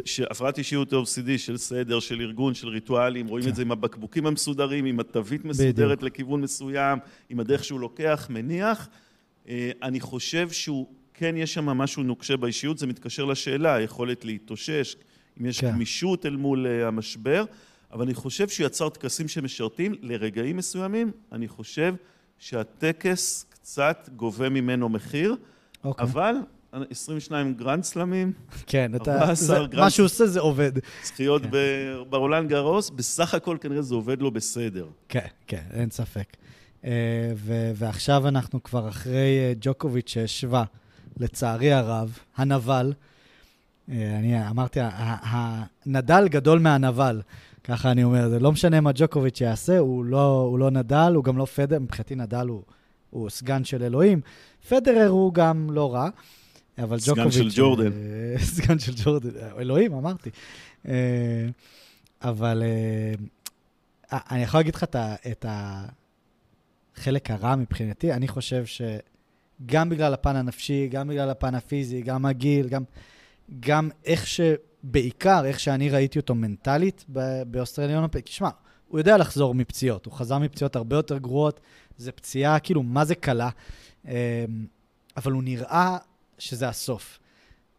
שהפרעת 0.05 0.57
אישיות 0.57 0.93
OCD 0.93 1.37
של 1.37 1.57
סדר, 1.57 1.99
של 1.99 2.21
ארגון, 2.21 2.53
של 2.53 2.67
ריטואלים, 2.67 3.27
רואים 3.27 3.43
כן. 3.45 3.49
את 3.51 3.55
זה 3.55 3.61
עם 3.61 3.71
הבקבוקים 3.71 4.25
המסודרים, 4.25 4.85
עם 4.85 4.99
התווית 4.99 5.45
מסודרת 5.45 6.03
לכיוון 6.03 6.41
מסוים, 6.41 6.99
עם 7.29 7.39
הדרך 7.39 7.63
שהוא 7.63 7.79
לוקח, 7.79 8.27
מניח. 8.29 8.89
אה, 9.49 9.71
אני 9.83 9.99
חושב 9.99 10.49
שהוא, 10.51 10.87
כן 11.13 11.35
יש 11.37 11.53
שם 11.53 11.65
משהו 11.65 12.03
נוקשה 12.03 12.37
באישיות, 12.37 12.77
זה 12.77 12.87
מתקשר 12.87 13.25
לשאלה, 13.25 13.73
היכולת 13.75 14.25
להתאושש, 14.25 14.95
אם 15.41 15.45
יש 15.45 15.59
כן. 15.61 15.71
גמישות 15.71 16.25
אל 16.25 16.35
מול 16.35 16.67
אה, 16.67 16.87
המשבר, 16.87 17.45
אבל 17.91 18.03
אני 18.05 18.13
חושב 18.13 18.49
שהוא 18.49 18.65
יצר 18.65 18.89
טקסים 18.89 19.27
שמשרתים 19.27 19.95
לרגעים 20.01 20.57
מסוימים, 20.57 21.11
אני 21.31 21.47
חושב 21.47 21.93
שהטקס 22.39 23.45
קצת 23.49 24.09
גובה 24.15 24.49
ממנו 24.49 24.89
מחיר, 24.89 25.35
אוקיי. 25.83 26.03
אבל 26.05 26.35
22 26.89 27.53
גרנד 27.53 27.83
סלמים, 27.83 28.33
כן, 28.67 28.91
אתה... 28.95 29.13
14 29.21 29.37
זה- 29.61 29.67
גרם. 29.71 29.79
מה 29.83 29.89
שהוא 29.89 30.05
עושה 30.05 30.25
זה 30.27 30.39
עובד. 30.39 30.71
זכיות 31.03 31.41
כן. 31.41 31.49
ב- 31.51 32.01
ברולנד 32.09 32.49
גרוס, 32.49 32.89
בסך 32.89 33.33
הכל 33.33 33.57
כנראה 33.61 33.81
זה 33.81 33.95
עובד 33.95 34.21
לו 34.21 34.31
בסדר. 34.31 34.87
כן, 35.09 35.27
כן, 35.47 35.63
אין 35.73 35.89
ספק. 35.89 36.37
אה, 36.85 36.91
ו- 37.35 37.71
ועכשיו 37.75 38.27
אנחנו 38.27 38.63
כבר 38.63 38.89
אחרי 38.89 39.13
אה, 39.39 39.53
ג'וקוביץ' 39.61 40.09
שהשווה, 40.09 40.63
לצערי 41.19 41.71
הרב, 41.71 42.17
הנבל. 42.37 42.93
אה, 43.91 44.17
אני 44.17 44.49
אמרתי, 44.49 44.79
הנדל 44.83 46.27
גדול 46.27 46.59
מהנבל, 46.59 47.21
ככה 47.63 47.91
אני 47.91 48.03
אומר. 48.03 48.29
זה 48.29 48.39
לא 48.39 48.51
משנה 48.51 48.81
מה 48.81 48.91
ג'וקוביץ' 48.95 49.41
יעשה, 49.41 49.77
הוא 49.79 50.05
לא, 50.05 50.39
הוא 50.49 50.59
לא 50.59 50.71
נדל, 50.71 51.11
הוא 51.15 51.23
גם 51.23 51.37
לא 51.37 51.45
פדר, 51.45 51.79
מבחינתי 51.79 52.15
נדל 52.15 52.47
הוא, 52.47 52.61
הוא 53.09 53.29
סגן 53.29 53.63
של 53.63 53.83
אלוהים. 53.83 54.21
פדרר 54.69 55.09
הוא 55.09 55.33
גם 55.33 55.69
לא 55.71 55.93
רע, 55.93 56.09
אבל 56.77 56.99
סגן 56.99 57.13
ג'וקוביץ'... 57.13 57.33
של 57.33 57.49
ג'ורדן. 57.61 57.91
אה, 57.91 58.39
סגן 58.55 58.79
של 58.79 58.93
ג'ורדן, 59.03 59.29
אלוהים, 59.59 59.93
אמרתי. 59.93 60.29
אה, 60.87 61.47
אבל 62.21 62.63
אה, 62.63 63.13
אני 64.31 64.43
יכול 64.43 64.59
להגיד 64.59 64.75
לך 64.75 64.85
את 65.31 65.45
החלק 66.97 67.31
הרע 67.31 67.55
מבחינתי, 67.55 68.13
אני 68.13 68.27
חושב 68.27 68.63
שגם 68.65 69.89
בגלל 69.89 70.13
הפן 70.13 70.35
הנפשי, 70.35 70.87
גם 70.91 71.07
בגלל 71.07 71.29
הפן 71.29 71.55
הפיזי, 71.55 72.01
גם 72.01 72.25
הגיל, 72.25 72.69
גם, 72.69 72.83
גם 73.59 73.89
איך 74.05 74.27
ש... 74.27 74.41
בעיקר 74.83 75.45
איך 75.45 75.59
שאני 75.59 75.89
ראיתי 75.89 76.19
אותו 76.19 76.35
מנטלית 76.35 77.05
באוסטרליון 77.47 78.03
אופן. 78.03 78.19
תשמע, 78.19 78.49
הוא 78.87 78.99
יודע 78.99 79.17
לחזור 79.17 79.55
מפציעות, 79.55 80.05
הוא 80.05 80.13
חזר 80.13 80.37
מפציעות 80.37 80.75
הרבה 80.75 80.95
יותר 80.95 81.17
גרועות, 81.17 81.59
זה 81.97 82.11
פציעה 82.11 82.59
כאילו, 82.59 82.83
מה 82.83 83.05
זה 83.05 83.15
קלה? 83.15 83.49
אמ, 84.05 84.11
אבל 85.17 85.31
הוא 85.31 85.43
נראה 85.43 85.97
שזה 86.37 86.69
הסוף. 86.69 87.19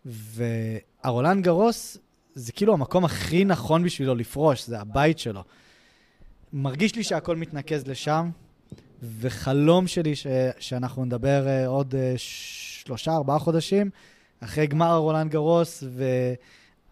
והרולנד 0.04 1.44
גרוס 1.44 1.98
זה 2.34 2.52
כאילו 2.52 2.72
המקום 2.72 3.04
הכי 3.04 3.44
נכון 3.44 3.82
בשבילו 3.82 4.14
לפרוש, 4.14 4.66
זה 4.66 4.80
הבית 4.80 5.18
שלו. 5.18 5.44
מרגיש 6.52 6.96
לי 6.96 7.04
שהכל 7.04 7.37
מתנקז 7.37 7.87
לשם, 7.87 8.30
וחלום 9.02 9.87
שלי 9.87 10.16
ש... 10.16 10.26
שאנחנו 10.58 11.04
נדבר 11.04 11.46
uh, 11.46 11.68
עוד 11.68 11.94
uh, 11.94 11.96
שלושה, 12.16 13.12
ארבעה 13.12 13.38
חודשים, 13.38 13.90
אחרי 14.40 14.66
גמר 14.66 14.87
הרולנד 14.87 15.30
גרוס, 15.30 15.85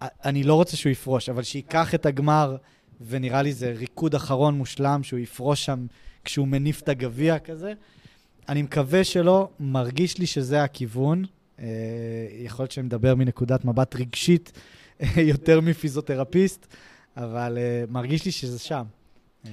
ואני 0.00 0.42
לא 0.42 0.54
רוצה 0.54 0.76
שהוא 0.76 0.90
יפרוש, 0.92 1.28
אבל 1.28 1.42
שייקח 1.42 1.94
את 1.94 2.06
הגמר 2.06 2.56
ונראה 3.00 3.42
לי 3.42 3.52
זה 3.52 3.70
ריקוד 3.70 4.14
אחרון 4.14 4.54
מושלם, 4.54 5.02
שהוא 5.02 5.20
יפרוש 5.20 5.64
שם 5.64 5.86
כשהוא 6.24 6.48
מניף 6.48 6.82
את 6.82 6.88
הגביע 6.88 7.38
כזה. 7.38 7.72
אני 8.48 8.62
מקווה 8.62 9.04
שלא, 9.04 9.48
מרגיש 9.60 10.18
לי 10.18 10.26
שזה 10.26 10.62
הכיוון. 10.62 11.24
אה, 11.58 11.66
יכול 12.30 12.62
להיות 12.62 12.70
שאני 12.70 12.86
מדבר 12.86 13.14
מנקודת 13.14 13.64
מבט 13.64 13.94
רגשית 13.94 14.52
יותר 15.30 15.60
מפיזיותרפיסט, 15.60 16.66
אבל 17.16 17.58
אה, 17.58 17.84
מרגיש 17.88 18.24
לי 18.24 18.32
שזה 18.32 18.58
שם. 18.58 18.84
אה, 19.46 19.50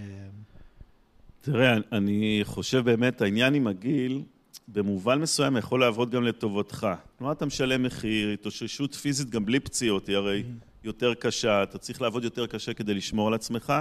תראה, 1.41 1.77
אני 1.91 2.39
חושב 2.43 2.79
באמת, 2.79 3.21
העניין 3.21 3.53
עם 3.53 3.67
הגיל, 3.67 4.23
במובן 4.67 5.19
מסוים 5.19 5.57
יכול 5.57 5.79
לעבוד 5.79 6.11
גם 6.11 6.23
לטובתך. 6.23 6.87
כלומר, 7.17 7.33
אתה 7.33 7.45
משלם 7.45 7.83
מחיר, 7.83 8.29
התאוששות 8.29 8.95
פיזית 8.95 9.29
גם 9.29 9.45
בלי 9.45 9.59
פציעות 9.59 10.07
היא 10.07 10.15
הרי 10.15 10.43
יותר 10.83 11.13
קשה, 11.13 11.63
אתה 11.63 11.77
צריך 11.77 12.01
לעבוד 12.01 12.23
יותר 12.23 12.47
קשה 12.47 12.73
כדי 12.73 12.93
לשמור 12.93 13.27
על 13.27 13.33
עצמך. 13.33 13.73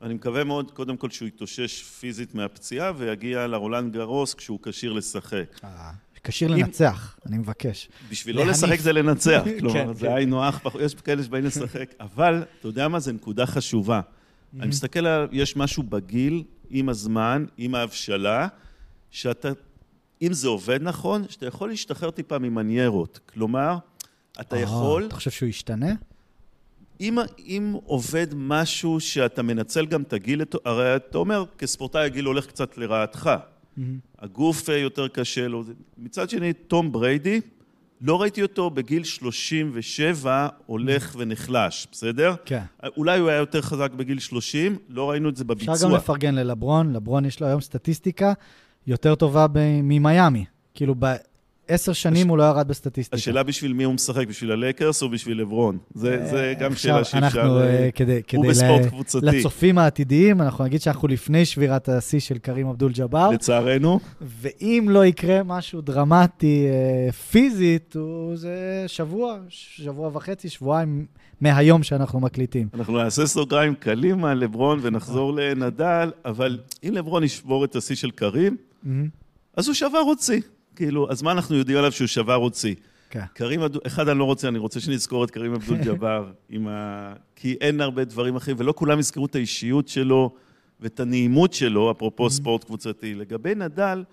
ואני 0.00 0.14
מקווה 0.14 0.44
מאוד, 0.44 0.70
קודם 0.70 0.96
כל, 0.96 1.10
שהוא 1.10 1.28
יתאושש 1.28 1.82
פיזית 1.82 2.34
מהפציעה 2.34 2.92
ויגיע 2.96 3.46
לרולנד 3.46 3.92
גרוס 3.92 4.34
כשהוא 4.34 4.58
כשיר 4.62 4.92
לשחק. 4.92 5.60
כשיר 6.24 6.48
לנצח, 6.48 7.18
אני 7.26 7.38
מבקש. 7.38 7.88
בשביל 8.10 8.36
לא 8.36 8.46
לשחק 8.46 8.80
זה 8.80 8.92
לנצח, 8.92 9.42
כלומר, 9.60 9.92
זה 9.92 10.14
היינו 10.14 10.48
אח, 10.48 10.60
יש 10.84 10.94
כאלה 10.94 11.22
שבאים 11.22 11.44
לשחק, 11.44 11.94
אבל 12.00 12.44
אתה 12.60 12.68
יודע 12.68 12.88
מה, 12.88 13.00
זו 13.00 13.12
נקודה 13.12 13.46
חשובה. 13.46 14.00
אני 14.60 14.68
מסתכל 14.68 15.06
על, 15.06 15.28
יש 15.32 15.56
משהו 15.56 15.82
בגיל, 15.82 16.42
עם 16.70 16.88
הזמן, 16.88 17.44
עם 17.56 17.74
ההבשלה, 17.74 18.48
שאתה, 19.10 19.48
אם 20.22 20.32
זה 20.32 20.48
עובד 20.48 20.82
נכון, 20.82 21.24
שאתה 21.28 21.46
יכול 21.46 21.68
להשתחרר 21.68 22.10
טיפה 22.10 22.38
ממניירות. 22.38 23.20
כלומר, 23.26 23.78
אתה 24.40 24.58
יכול... 24.58 25.06
אתה 25.06 25.14
חושב 25.14 25.30
שהוא 25.30 25.48
ישתנה? 25.48 25.94
אם, 27.00 27.18
אם 27.38 27.76
עובד 27.84 28.26
משהו 28.34 29.00
שאתה 29.00 29.42
מנצל 29.42 29.86
גם 29.86 30.02
את 30.02 30.12
הגיל, 30.12 30.42
הרי 30.64 30.96
אתה 30.96 31.18
אומר, 31.18 31.44
כספורטאי 31.58 32.04
הגיל 32.04 32.24
הולך 32.24 32.46
קצת 32.46 32.78
לרעתך. 32.78 33.30
Mm-hmm. 33.30 33.82
הגוף 34.18 34.68
יותר 34.68 35.08
קשה 35.08 35.48
לו. 35.48 35.64
מצד 35.98 36.30
שני, 36.30 36.52
תום 36.52 36.92
בריידי, 36.92 37.40
לא 38.00 38.20
ראיתי 38.20 38.42
אותו 38.42 38.70
בגיל 38.70 39.04
37 39.04 40.48
הולך 40.66 41.14
mm-hmm. 41.14 41.18
ונחלש, 41.18 41.86
בסדר? 41.92 42.34
כן. 42.44 42.62
אולי 42.96 43.18
הוא 43.18 43.28
היה 43.28 43.38
יותר 43.38 43.62
חזק 43.62 43.92
בגיל 43.92 44.18
30, 44.18 44.78
לא 44.88 45.10
ראינו 45.10 45.28
את 45.28 45.36
זה 45.36 45.44
בביצוע. 45.44 45.74
אפשר 45.74 45.88
גם 45.88 45.94
לפרגן 45.94 46.34
ללברון, 46.34 46.92
לברון 46.92 47.24
יש 47.24 47.40
לו 47.40 47.46
היום 47.46 47.60
סטטיסטיקה 47.60 48.32
יותר 48.88 49.14
טובה 49.14 49.46
ממיאמי. 49.82 50.44
כאילו, 50.74 50.94
עשר 51.68 51.92
שנים 51.92 52.26
הש... 52.26 52.30
הוא 52.30 52.38
לא 52.38 52.42
ירד 52.42 52.68
בסטטיסטיקה. 52.68 53.16
השאלה 53.16 53.42
בשביל 53.42 53.72
מי 53.72 53.84
הוא 53.84 53.94
משחק, 53.94 54.28
בשביל 54.28 54.52
הלייקרס 54.52 55.02
או 55.02 55.08
בשביל 55.08 55.40
לברון? 55.40 55.78
זה, 55.94 56.26
זה 56.26 56.54
גם 56.60 56.74
שאלה 56.74 57.04
שאפשר... 57.04 57.18
אנחנו, 57.18 57.60
uh, 57.60 57.64
כדי, 57.94 58.22
כדי 58.22 58.36
הוא 58.36 58.48
בספורט 58.48 58.82
ל... 58.84 58.88
קבוצתי. 58.88 59.26
לצופים 59.26 59.78
העתידיים, 59.78 60.42
אנחנו 60.42 60.64
נגיד 60.64 60.80
שאנחנו 60.80 61.08
לפני 61.08 61.44
שבירת 61.44 61.88
השיא 61.88 62.20
של 62.20 62.38
קרים 62.38 62.66
אבדול 62.66 62.92
ג'אבר. 62.92 63.30
לצערנו. 63.30 64.00
ואם 64.20 64.86
לא 64.90 65.06
יקרה 65.06 65.42
משהו 65.42 65.80
דרמטי 65.80 66.66
uh, 66.68 67.12
פיזית, 67.12 67.96
הוא, 67.96 68.36
זה 68.36 68.84
שבוע, 68.86 69.36
שבוע 69.48 70.10
וחצי, 70.12 70.48
שבועיים 70.48 71.06
מהיום 71.40 71.82
שאנחנו 71.82 72.20
מקליטים. 72.20 72.68
אנחנו 72.74 72.98
נעשה 72.98 73.26
סוגריים 73.26 73.74
קלים 73.74 74.24
על 74.24 74.38
לברון 74.38 74.78
ונחזור 74.82 75.32
לנדל, 75.32 76.10
אבל 76.24 76.58
אם 76.84 76.92
לברון 76.92 77.24
ישבור 77.24 77.64
את 77.64 77.76
השיא 77.76 77.96
של 77.96 78.10
קרים, 78.10 78.56
mm-hmm. 78.84 78.88
אז 79.56 79.68
הוא 79.68 79.74
שבר 79.74 79.98
עוד 79.98 80.18
שיא. 80.18 80.40
כאילו, 80.76 81.10
אז 81.10 81.22
מה 81.22 81.32
אנחנו 81.32 81.56
יודעים 81.56 81.78
עליו 81.78 81.92
שהוא 81.92 82.06
שבר 82.06 82.34
הוציא? 82.34 82.74
כן. 83.10 83.24
קרים, 83.34 83.60
אחד 83.86 84.08
אני 84.08 84.18
לא 84.18 84.24
רוצה, 84.24 84.48
אני 84.48 84.58
רוצה 84.58 84.80
שנזכור 84.80 85.24
את 85.24 85.30
קרים 85.30 85.54
אבדול 85.54 85.78
ג'אבר, 85.78 86.30
ה... 86.68 87.12
כי 87.36 87.56
אין 87.60 87.80
הרבה 87.80 88.04
דברים 88.04 88.36
אחרים, 88.36 88.56
ולא 88.60 88.74
כולם 88.76 88.98
יזכרו 88.98 89.26
את 89.26 89.34
האישיות 89.34 89.88
שלו 89.88 90.34
ואת 90.80 91.00
הנעימות 91.00 91.52
שלו, 91.52 91.90
אפרופו 91.90 92.26
mm-hmm. 92.26 92.30
ספורט 92.30 92.64
קבוצתי. 92.64 93.14
לגבי 93.14 93.54
נדל, 93.54 94.04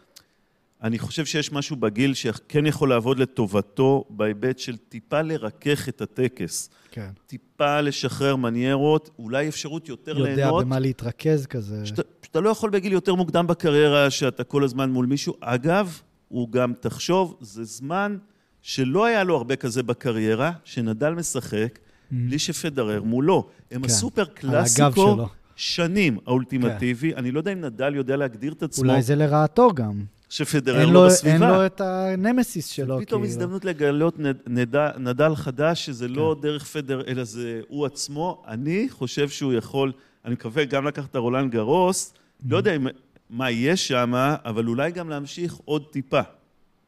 אני 0.83 0.99
חושב 0.99 1.25
שיש 1.25 1.51
משהו 1.51 1.75
בגיל 1.75 2.13
שכן 2.13 2.65
יכול 2.65 2.89
לעבוד 2.89 3.19
לטובתו 3.19 4.05
בהיבט 4.09 4.59
של 4.59 4.77
טיפה 4.77 5.21
לרכך 5.21 5.89
את 5.89 6.01
הטקס. 6.01 6.69
כן. 6.91 7.09
טיפה 7.27 7.81
לשחרר 7.81 8.35
מניירות, 8.35 9.09
אולי 9.19 9.47
אפשרות 9.47 9.89
יותר 9.89 10.11
יודע 10.11 10.35
ליהנות. 10.35 10.53
יודע 10.53 10.65
במה 10.65 10.79
להתרכז 10.79 11.45
כזה. 11.45 11.85
שאתה, 11.85 12.01
שאתה 12.21 12.39
לא 12.39 12.49
יכול 12.49 12.69
בגיל 12.69 12.93
יותר 12.93 13.15
מוקדם 13.15 13.47
בקריירה, 13.47 14.09
שאתה 14.09 14.43
כל 14.43 14.63
הזמן 14.63 14.89
מול 14.89 15.05
מישהו. 15.05 15.33
אגב, 15.39 16.01
הוא 16.27 16.49
גם, 16.51 16.73
תחשוב, 16.79 17.37
זה 17.41 17.63
זמן 17.63 18.17
שלא 18.61 19.05
היה 19.05 19.23
לו 19.23 19.35
הרבה 19.35 19.55
כזה 19.55 19.83
בקריירה, 19.83 20.51
שנדל 20.63 21.13
משחק, 21.13 21.79
mm. 21.79 22.15
בלי 22.15 22.39
שפדרר 22.39 23.03
מולו. 23.03 23.47
הם 23.71 23.81
כן. 23.81 23.85
הסופר 23.85 24.25
קלאסיקו 24.25 25.27
שנים 25.55 26.17
האולטימטיבי. 26.27 27.11
כן. 27.11 27.17
אני 27.17 27.31
לא 27.31 27.39
יודע 27.39 27.53
אם 27.53 27.61
נדל 27.61 27.95
יודע 27.95 28.15
להגדיר 28.15 28.53
את 28.53 28.63
עצמו. 28.63 28.89
אולי 28.89 29.01
זה 29.01 29.15
לרעתו 29.15 29.73
גם. 29.73 30.03
שפדרר 30.29 30.85
לא 30.85 31.05
בסביבה. 31.05 31.33
אין 31.33 31.41
לו 31.41 31.65
את 31.65 31.81
הנמסיס 31.81 32.67
שלו. 32.67 32.99
פתאום 33.01 33.21
כאילו. 33.21 33.33
הזדמנות 33.33 33.65
לגלות 33.65 34.19
נד, 34.19 34.37
נד, 34.47 34.75
נדל 34.97 35.35
חדש, 35.35 35.85
שזה 35.85 36.07
לא 36.07 36.13
כן. 36.13 36.19
לא 36.19 36.35
דרך 36.41 36.65
פדר, 36.65 37.01
אלא 37.07 37.23
זה 37.23 37.61
הוא 37.67 37.85
עצמו. 37.85 38.43
אני 38.47 38.87
חושב 38.89 39.29
שהוא 39.29 39.53
יכול, 39.53 39.91
אני 40.25 40.33
מקווה 40.33 40.65
גם 40.65 40.87
לקחת 40.87 41.09
את 41.09 41.15
הרולנד 41.15 41.51
גרוס, 41.51 42.13
mm-hmm. 42.13 42.45
לא 42.49 42.57
יודע 42.57 42.75
אם 42.75 42.87
מה 43.29 43.51
יש 43.51 43.87
שם, 43.87 44.13
אבל 44.45 44.67
אולי 44.67 44.91
גם 44.91 45.09
להמשיך 45.09 45.55
עוד 45.65 45.83
טיפה, 45.91 46.21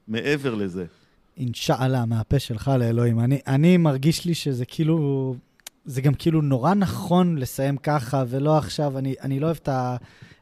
מעבר 0.08 0.56
לזה. 0.56 0.86
אינשאללה, 1.38 2.06
מהפה 2.06 2.40
שלך 2.40 2.72
לאלוהים. 2.80 3.20
אני, 3.20 3.40
אני 3.48 3.78
מרגיש 3.78 4.26
לי 4.26 4.34
שזה 4.34 4.66
כאילו, 4.66 5.36
זה 5.86 6.02
גם 6.02 6.14
כאילו 6.14 6.42
נורא 6.42 6.74
נכון 6.74 7.38
לסיים 7.38 7.78
ככה, 7.78 8.24
ולא 8.28 8.58
עכשיו, 8.58 8.98
אני, 8.98 9.16
אני 9.22 9.40
לא 9.40 9.46
אוהב 9.46 9.58
את, 9.64 9.68
ה, 9.68 9.96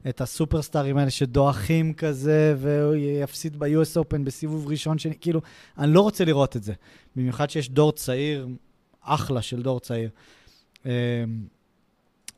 את 0.09 0.21
הסופרסטארים 0.21 0.97
האלה 0.97 1.09
שדועכים 1.09 1.93
כזה, 1.93 2.55
והוא 2.57 2.95
יפסיד 2.95 3.59
ב-US 3.59 3.97
Open 4.01 4.17
בסיבוב 4.23 4.67
ראשון, 4.67 4.97
שני, 4.97 5.13
כאילו, 5.21 5.41
אני 5.77 5.93
לא 5.93 6.01
רוצה 6.01 6.25
לראות 6.25 6.55
את 6.55 6.63
זה. 6.63 6.73
במיוחד 7.15 7.49
שיש 7.49 7.69
דור 7.69 7.91
צעיר, 7.91 8.47
אחלה 9.01 9.41
של 9.41 9.61
דור 9.61 9.79
צעיר. 9.79 10.09
אמ, 10.85 10.91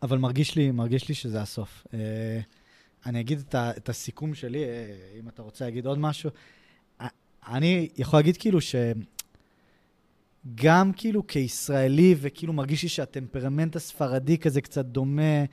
אבל 0.02 0.18
מרגיש 0.18 0.56
לי, 0.56 0.72
מרגיש 0.72 1.10
לי 1.10 1.16
שזה 1.16 1.42
הסוף. 1.42 1.88
אה, 1.94 2.40
אני 3.06 3.20
אגיד 3.20 3.40
את, 3.40 3.56
ה, 3.56 3.72
את 3.78 3.90
הסיכום 3.90 4.34
שלי, 4.34 4.64
אה, 4.64 4.86
אם 5.20 5.28
אתה 5.30 5.42
רוצה 5.42 5.66
להגיד 5.66 5.86
עוד 5.86 6.00
משהו. 6.00 6.30
אני 7.48 7.90
יכול 7.98 8.20
להגיד 8.20 8.38
כאילו 8.38 8.60
שגם 10.52 10.92
כאילו 10.94 11.28
כישראלי, 11.28 12.16
וכאילו 12.18 12.54
מרגיש 12.54 12.84
לי 12.84 12.90
שהטמפרמנט 12.90 13.76
הספרדי 13.76 14.38
כזה 14.38 14.62
קצת 14.62 14.86
דומה, 14.86 15.44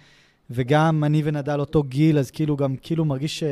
וגם 0.51 1.05
אני 1.05 1.23
ונדל 1.25 1.61
אותו 1.61 1.83
גיל, 1.83 2.19
אז 2.19 2.31
כאילו 2.31 2.57
גם 2.57 2.77
כאילו 2.77 3.05
מרגיש 3.05 3.45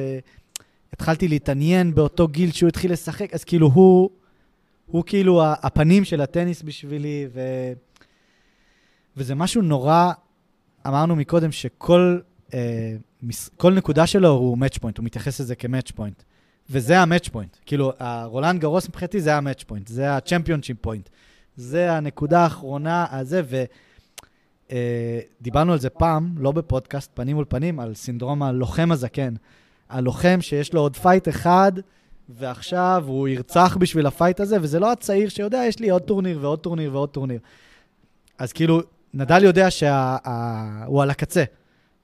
שהתחלתי 0.93 1.29
להתעניין 1.29 1.95
באותו 1.95 2.29
גיל 2.29 2.53
שהוא 2.53 2.69
התחיל 2.69 2.93
לשחק, 2.93 3.35
אז 3.35 3.45
כאילו 3.45 3.67
הוא, 3.67 4.11
הוא 4.87 5.05
כאילו 5.07 5.43
הפנים 5.45 6.05
של 6.05 6.21
הטניס 6.21 6.63
בשבילי, 6.63 7.27
ו... 7.35 7.41
וזה 9.17 9.35
משהו 9.35 9.63
נורא, 9.63 10.13
אמרנו 10.87 11.17
מקודם 11.17 11.53
שכל... 11.53 12.19
אה, 12.55 12.97
כל 13.57 13.75
נקודה 13.75 14.07
שלו 14.07 14.29
הוא 14.29 14.57
match 14.57 14.79
point, 14.79 14.93
הוא 14.99 15.05
מתייחס 15.05 15.41
לזה 15.41 15.55
כ-match 15.57 15.93
point. 15.97 16.23
וזה 16.71 16.99
ה-match 16.99 17.29
point. 17.29 17.59
כאילו, 17.67 17.93
רולנד 18.25 18.61
גרוס 18.61 18.89
מבחינתי 18.89 19.21
זה 19.21 19.35
ה-match 19.35 19.65
point, 19.71 19.83
זה 19.87 20.13
ה-championship 20.13 20.87
point. 20.87 21.09
זה 21.57 21.93
הנקודה 21.93 22.41
האחרונה 22.41 23.07
הזה, 23.11 23.43
ודיברנו 23.49 23.67
אה, 24.73 25.63
על 25.73 25.79
זה 25.79 25.91
פעם, 25.91 26.35
לא 26.39 26.53
בפודקאסט, 26.53 27.11
פנים 27.15 27.37
מול 27.37 27.45
פנים, 27.49 27.81
על 27.81 27.95
סינדרום 27.95 28.43
הלוחם 28.43 28.93
הזקן. 28.93 29.35
הלוחם 29.89 30.39
שיש 30.41 30.75
לו 30.75 30.81
עוד 30.81 30.97
fight 30.97 31.29
אחד, 31.29 31.73
ועכשיו 32.29 33.05
הוא 33.07 33.29
ירצח 33.29 33.77
בשביל 33.81 34.07
ה 34.07 34.12
fight 34.12 34.41
הזה, 34.41 34.57
וזה 34.61 34.81
לא 34.81 34.93
הצעיר 34.93 35.29
שיודע, 35.29 35.65
יש 35.65 35.79
לי 35.79 35.91
עוד 35.91 36.03
טורניר 36.03 36.39
ועוד 36.43 36.59
טורניר 36.59 36.95
ועוד 36.95 37.09
טורניר. 37.09 37.41
אז 38.39 38.53
כאילו, 38.53 38.81
נדל 39.15 39.45
יודע 39.45 39.71
שהוא 39.71 41.03
על 41.03 41.11
הקצה. 41.11 41.45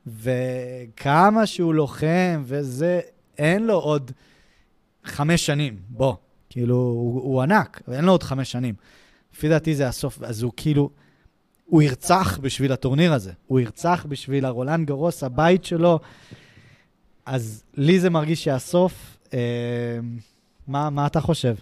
וכמה 0.07 1.46
שהוא 1.46 1.74
לוחם 1.74 2.42
וזה, 2.44 3.00
אין 3.38 3.66
לו 3.66 3.74
עוד 3.74 4.11
חמש 5.04 5.46
שנים, 5.46 5.76
בוא. 5.88 6.14
כאילו, 6.50 6.74
הוא, 6.74 7.22
הוא 7.22 7.42
ענק, 7.42 7.83
אין 7.92 8.04
לו 8.04 8.12
עוד 8.12 8.22
חמש 8.22 8.52
שנים. 8.52 8.74
לפי 9.35 9.48
דעתי 9.48 9.74
זה 9.74 9.88
הסוף, 9.88 10.22
אז 10.22 10.42
הוא 10.42 10.52
כאילו, 10.57 10.90
הוא 11.68 11.83
ירצח 11.83 12.38
בשביל 12.42 12.72
הטורניר 12.72 13.12
הזה. 13.12 13.33
הוא 13.46 13.61
ירצח 13.61 14.07
בשביל 14.09 14.44
הרולנד 14.44 14.87
גרוס, 14.87 15.22
הבית 15.22 15.64
שלו. 15.64 15.98
אז 17.26 17.62
לי 17.74 18.00
זה 18.00 18.11
מרגיש 18.11 18.44
שהסוף, 18.44 19.18
אה, 19.35 19.38
מה, 20.68 20.90
מה 20.90 21.07
אתה 21.07 21.20
חושב? 21.20 21.54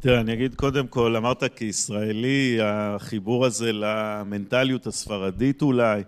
תראה, 0.00 0.20
אני 0.20 0.32
אגיד 0.32 0.54
קודם 0.54 0.86
כל, 0.86 1.16
אמרת 1.16 1.44
כישראלי, 1.56 2.58
החיבור 2.62 3.46
הזה 3.46 3.72
למנטליות 3.72 4.86
הספרדית 4.86 5.62
אולי, 5.62 6.02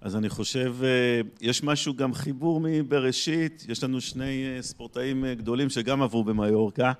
אז 0.00 0.16
אני 0.16 0.28
חושב, 0.28 0.76
אה, 0.82 1.20
יש 1.40 1.62
משהו 1.62 1.94
גם 1.94 2.14
חיבור 2.14 2.60
מבראשית, 2.62 3.66
יש 3.68 3.84
לנו 3.84 4.00
שני 4.00 4.44
אה, 4.46 4.62
ספורטאים 4.62 5.24
אה, 5.24 5.34
גדולים 5.34 5.70
שגם 5.70 6.02
עברו 6.02 6.24
במיורקה. 6.24 6.92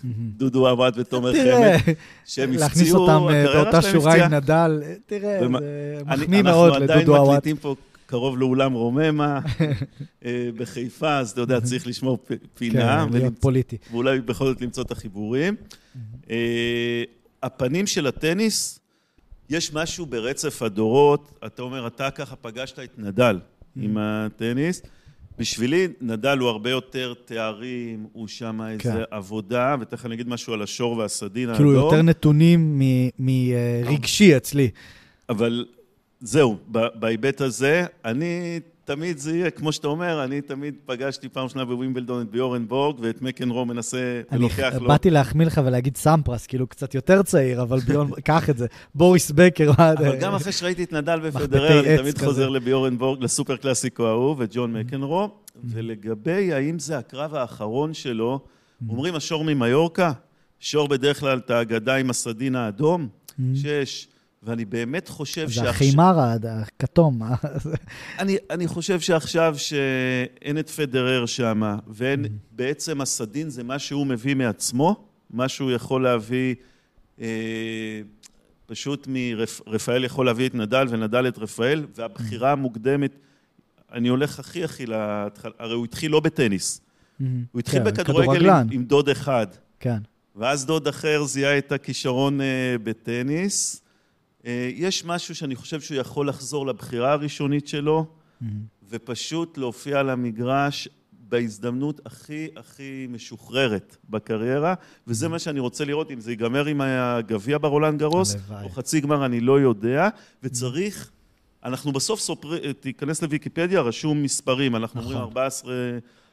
דודו 0.38 0.66
עבד 0.68 0.92
ותומר 0.96 1.32
חמד, 1.32 1.94
שהם 2.24 2.48
הפציעו, 2.50 2.60
להכניס 2.60 2.94
אותם 2.94 3.22
אה, 3.30 3.44
באותה 3.54 3.82
שורה. 3.82 4.24
עם 4.24 4.34
נדל, 4.34 4.80
אה, 4.84 4.94
תראה, 5.06 5.38
זה 5.40 5.46
אני- 5.46 6.22
מחמיא 6.22 6.42
מאוד 6.42 6.68
אנחנו 6.72 6.84
עדיין 6.84 7.00
לדודו 7.00 7.16
עוואט. 7.16 7.38
מקליטים 7.38 7.56
פה 7.56 7.74
קרוב 8.06 8.38
לאולם 8.38 8.72
רוממה 8.72 9.40
אה, 10.24 10.48
בחיפה, 10.56 11.18
אז 11.18 11.30
אתה 11.30 11.40
יודע, 11.40 11.60
צריך 11.60 11.86
לשמור 11.86 12.18
פינה, 12.58 13.06
כן, 13.12 13.18
להיות 13.18 13.34
פוליטי. 13.40 13.76
ואולי 13.90 14.20
בכל 14.20 14.44
זאת 14.46 14.60
למצוא 14.60 14.82
את 14.82 14.90
החיבורים. 14.90 15.54
אה, 16.30 17.02
הפנים 17.42 17.86
של 17.86 18.06
הטניס, 18.06 18.78
יש 19.50 19.72
משהו 19.72 20.06
ברצף 20.06 20.62
הדורות, 20.62 21.38
אתה 21.46 21.62
אומר, 21.62 21.86
אתה 21.86 22.10
ככה 22.10 22.36
פגשת 22.36 22.78
את 22.78 22.98
נדל 22.98 23.38
עם 23.76 23.96
הטניס. 24.00 24.82
בשבילי, 25.38 25.88
נדל 26.00 26.38
הוא 26.38 26.48
הרבה 26.48 26.70
יותר 26.70 27.14
תארים, 27.24 28.06
הוא 28.12 28.28
שם 28.28 28.60
כן. 28.78 28.90
איזה 28.90 29.04
עבודה, 29.10 29.76
ותכף 29.80 30.06
אני 30.06 30.14
אגיד 30.14 30.28
משהו 30.28 30.52
על 30.52 30.62
השור 30.62 30.96
והסדין 30.96 31.48
האדום. 31.48 31.56
כאילו, 31.56 31.72
יותר 31.72 32.02
נתונים 32.02 32.82
מרגשי 33.18 34.36
אצלי. 34.36 34.70
אבל 35.28 35.66
זהו, 36.20 36.56
בהיבט 36.94 37.40
הזה, 37.40 37.84
אני 38.04 38.60
תמיד 38.84 39.18
זה 39.18 39.36
יהיה, 39.36 39.50
כמו 39.50 39.72
שאתה 39.72 39.88
אומר, 39.88 40.24
אני 40.24 40.40
תמיד 40.40 40.74
פגשתי 40.86 41.28
פעם 41.28 41.48
שנייה 41.48 41.64
בווימבלדון 41.64 42.22
את 42.22 42.30
ביורנבורג, 42.30 42.96
ואת 43.00 43.22
מקנרו 43.22 43.66
מנסה, 43.66 44.20
אני 44.32 44.38
ולוקח 44.38 44.72
לו. 44.80 44.88
באתי 44.88 45.10
להחמיא 45.10 45.46
לך 45.46 45.60
ולהגיד 45.64 45.96
סמפרס, 45.96 46.46
כאילו 46.46 46.66
קצת 46.66 46.94
יותר 46.94 47.22
צעיר, 47.22 47.62
אבל 47.62 47.78
ביון, 47.80 48.10
קח 48.24 48.50
את 48.50 48.58
זה. 48.58 48.66
בוריס 48.94 49.30
בקר. 49.30 49.70
אבל 49.78 50.16
גם 50.20 50.34
אחרי 50.34 50.52
שראיתי 50.52 50.84
את 50.84 50.92
נדל 50.92 51.20
ופדרר, 51.22 51.80
אני 51.80 51.96
תמיד. 51.98 52.18
חוזר 52.18 52.48
לביורנבורג, 52.48 53.22
לסופר 53.22 53.56
קלאסיקו 53.56 54.06
ההוא, 54.06 54.36
וג'ון 54.38 54.76
Mm-hmm. 54.76 54.78
מקנרו. 54.78 55.28
ולגבי 55.64 56.52
האם 56.52 56.78
זה 56.78 56.98
הקרב 56.98 57.34
האחרון 57.34 57.94
שלו, 57.94 58.40
Mm-hmm. 58.40 58.90
אומרים 58.90 59.14
השור 59.14 59.44
ממיורקה, 59.44 60.12
שור 60.60 60.88
בדרך 60.88 61.20
כלל 61.20 61.38
את 61.38 61.50
האגדה 61.50 61.94
עם 61.96 62.10
הסדין 62.10 62.54
האדום, 62.56 63.08
שש, 63.54 64.08
ואני 64.42 64.64
באמת 64.64 65.08
חושב 65.08 65.46
Mm-hmm. 65.48 65.52
זה 65.62 65.70
החימרה, 65.70 66.36
הכתום. 66.50 67.18
מה- 67.18 67.34
אני, 68.18 68.36
אני 68.50 68.66
חושב 68.66 69.00
שעכשיו 69.00 69.54
שאין 69.58 70.58
את 70.58 70.70
פדרר 70.70 71.26
שם, 71.26 71.62
ואין, 71.88 72.24
בעצם 72.50 73.00
הסדין 73.00 73.50
זה 73.50 73.62
מה 73.64 73.78
שהוא 73.78 74.06
מביא 74.06 74.34
מעצמו, 74.36 75.04
מה 75.30 75.48
שהוא 75.48 75.70
יכול 75.70 76.02
להביא, 76.02 76.54
אה, 77.20 77.26
פשוט 78.66 79.06
מרפאל 79.10 80.04
יכול 80.04 80.26
להביא 80.26 80.48
את 80.48 80.54
נדל 80.54 80.86
ונדל 80.90 81.28
את 81.28 81.38
רפאל, 81.38 81.86
והבחירה 81.94 82.52
המוקדמת, 82.52 83.18
אני 83.92 84.08
הולך 84.08 84.38
הכי 84.38 84.64
הכי 84.64 84.86
להתחלה, 84.86 85.52
הרי 85.58 85.74
הוא 85.74 85.84
התחיל 85.84 86.10
לא 86.12 86.20
בטניס, 86.20 86.80
הוא 87.20 87.58
התחיל 87.58 87.78
כן, 87.78 87.84
בכדורגל. 87.84 88.50
עם 88.70 88.84
דוד 88.84 89.08
אחד, 89.08 89.46
כן. 89.80 89.98
ואז 90.36 90.66
דוד 90.66 90.88
אחר 90.88 91.24
זיהה 91.24 91.58
את 91.58 91.72
הכישרון 91.72 92.40
אה, 92.40 92.46
בטניס. 92.82 93.81
אה, 94.46 94.70
יש 94.74 95.04
משהו 95.04 95.34
שאני 95.34 95.56
חושב 95.56 95.80
שהוא 95.80 95.96
יכול 95.96 96.28
לחזור 96.28 96.66
לבחירה 96.66 97.12
הראשונית 97.12 97.68
שלו, 97.68 98.06
ופשוט 98.90 99.58
להופיע 99.58 100.00
על 100.00 100.10
המגרש 100.10 100.88
בהזדמנות 101.12 102.00
הכי 102.06 102.48
הכי 102.56 103.06
משוחררת 103.10 103.96
בקריירה, 104.10 104.74
וזה 105.06 105.28
מה 105.28 105.38
שאני 105.38 105.60
רוצה 105.60 105.84
לראות, 105.84 106.10
אם 106.10 106.20
זה 106.20 106.32
ייגמר 106.32 106.66
עם 106.66 106.80
הגביע 106.80 107.58
ברולנד 107.58 107.98
גרוס. 107.98 108.36
או 108.62 108.68
חצי 108.68 109.00
גמר, 109.00 109.26
אני 109.26 109.40
לא 109.40 109.60
יודע, 109.60 110.08
וצריך, 110.42 111.10
אנחנו 111.64 111.92
בסוף 111.92 112.20
סופרים, 112.20 112.72
תיכנס 112.72 113.22
לוויקיפדיה, 113.22 113.80
רשום 113.80 114.22
מספרים, 114.22 114.76
אנחנו 114.76 115.00
נכון. 115.00 115.12
אומרים 115.12 115.28
14... 115.28 115.74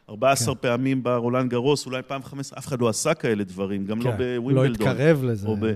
14 0.10 0.56
כן. 0.56 0.62
פעמים 0.62 1.04
ברולנד 1.04 1.52
גרוס, 1.52 1.86
אולי 1.86 2.02
פעם 2.02 2.24
15, 2.24 2.60
אף 2.60 2.68
אחד 2.68 2.82
לא 2.82 2.90
עשה 2.90 3.14
כאלה 3.14 3.44
דברים, 3.44 3.86
גם 3.86 4.02
לא 4.02 4.04
כן, 4.04 4.18
בווימבלדון. 4.18 4.56
לא 4.56 4.66
התקרב 4.66 5.24
לזה. 5.24 5.48
ב... 5.60 5.74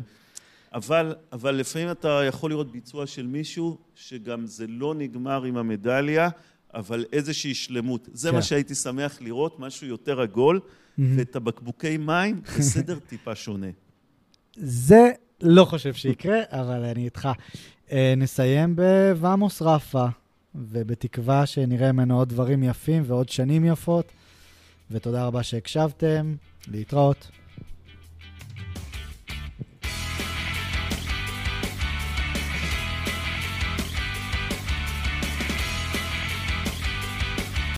אבל, 0.74 1.16
אבל 1.32 1.56
לפעמים 1.56 1.92
אתה 1.92 2.22
יכול 2.28 2.52
לראות 2.52 2.72
ביצוע 2.72 3.08
של 3.08 3.28
מישהו, 3.28 3.78
שגם 3.96 4.46
זה 4.46 4.66
לא 4.68 4.96
נגמר 4.96 5.44
עם 5.44 5.58
המדליה, 5.58 6.30
אבל 6.74 7.06
איזושהי 7.14 7.54
שלמות. 7.54 8.10
זה 8.14 8.30
כן. 8.30 8.36
מה 8.36 8.42
שהייתי 8.42 8.76
שמח 8.76 9.18
לראות, 9.22 9.60
משהו 9.60 9.88
יותר 9.88 10.22
עגול, 10.22 10.60
ואת 10.98 11.36
הבקבוקי 11.36 11.98
מים 11.98 12.42
בסדר 12.58 13.00
טיפה 13.10 13.36
שונה. 13.36 13.68
זה 14.56 15.12
לא 15.42 15.66
חושב 15.66 15.94
שיקרה, 15.94 16.38
אבל 16.50 16.84
אני 16.84 17.06
איתך. 17.06 17.30
אה, 17.92 18.14
נסיים 18.18 18.76
בוואמוס 18.76 19.62
רפה, 19.62 20.06
ובתקווה 20.56 21.46
שנראה 21.46 21.92
ממנו 21.92 22.18
עוד 22.18 22.30
דברים 22.30 22.64
יפים 22.64 23.04
ועוד 23.06 23.30
שנים 23.30 23.66
יפות. 23.66 24.06
ותודה 24.92 25.26
רבה 25.26 25.44
שהקשבתם, 25.44 26.36
להתראות. 26.68 27.32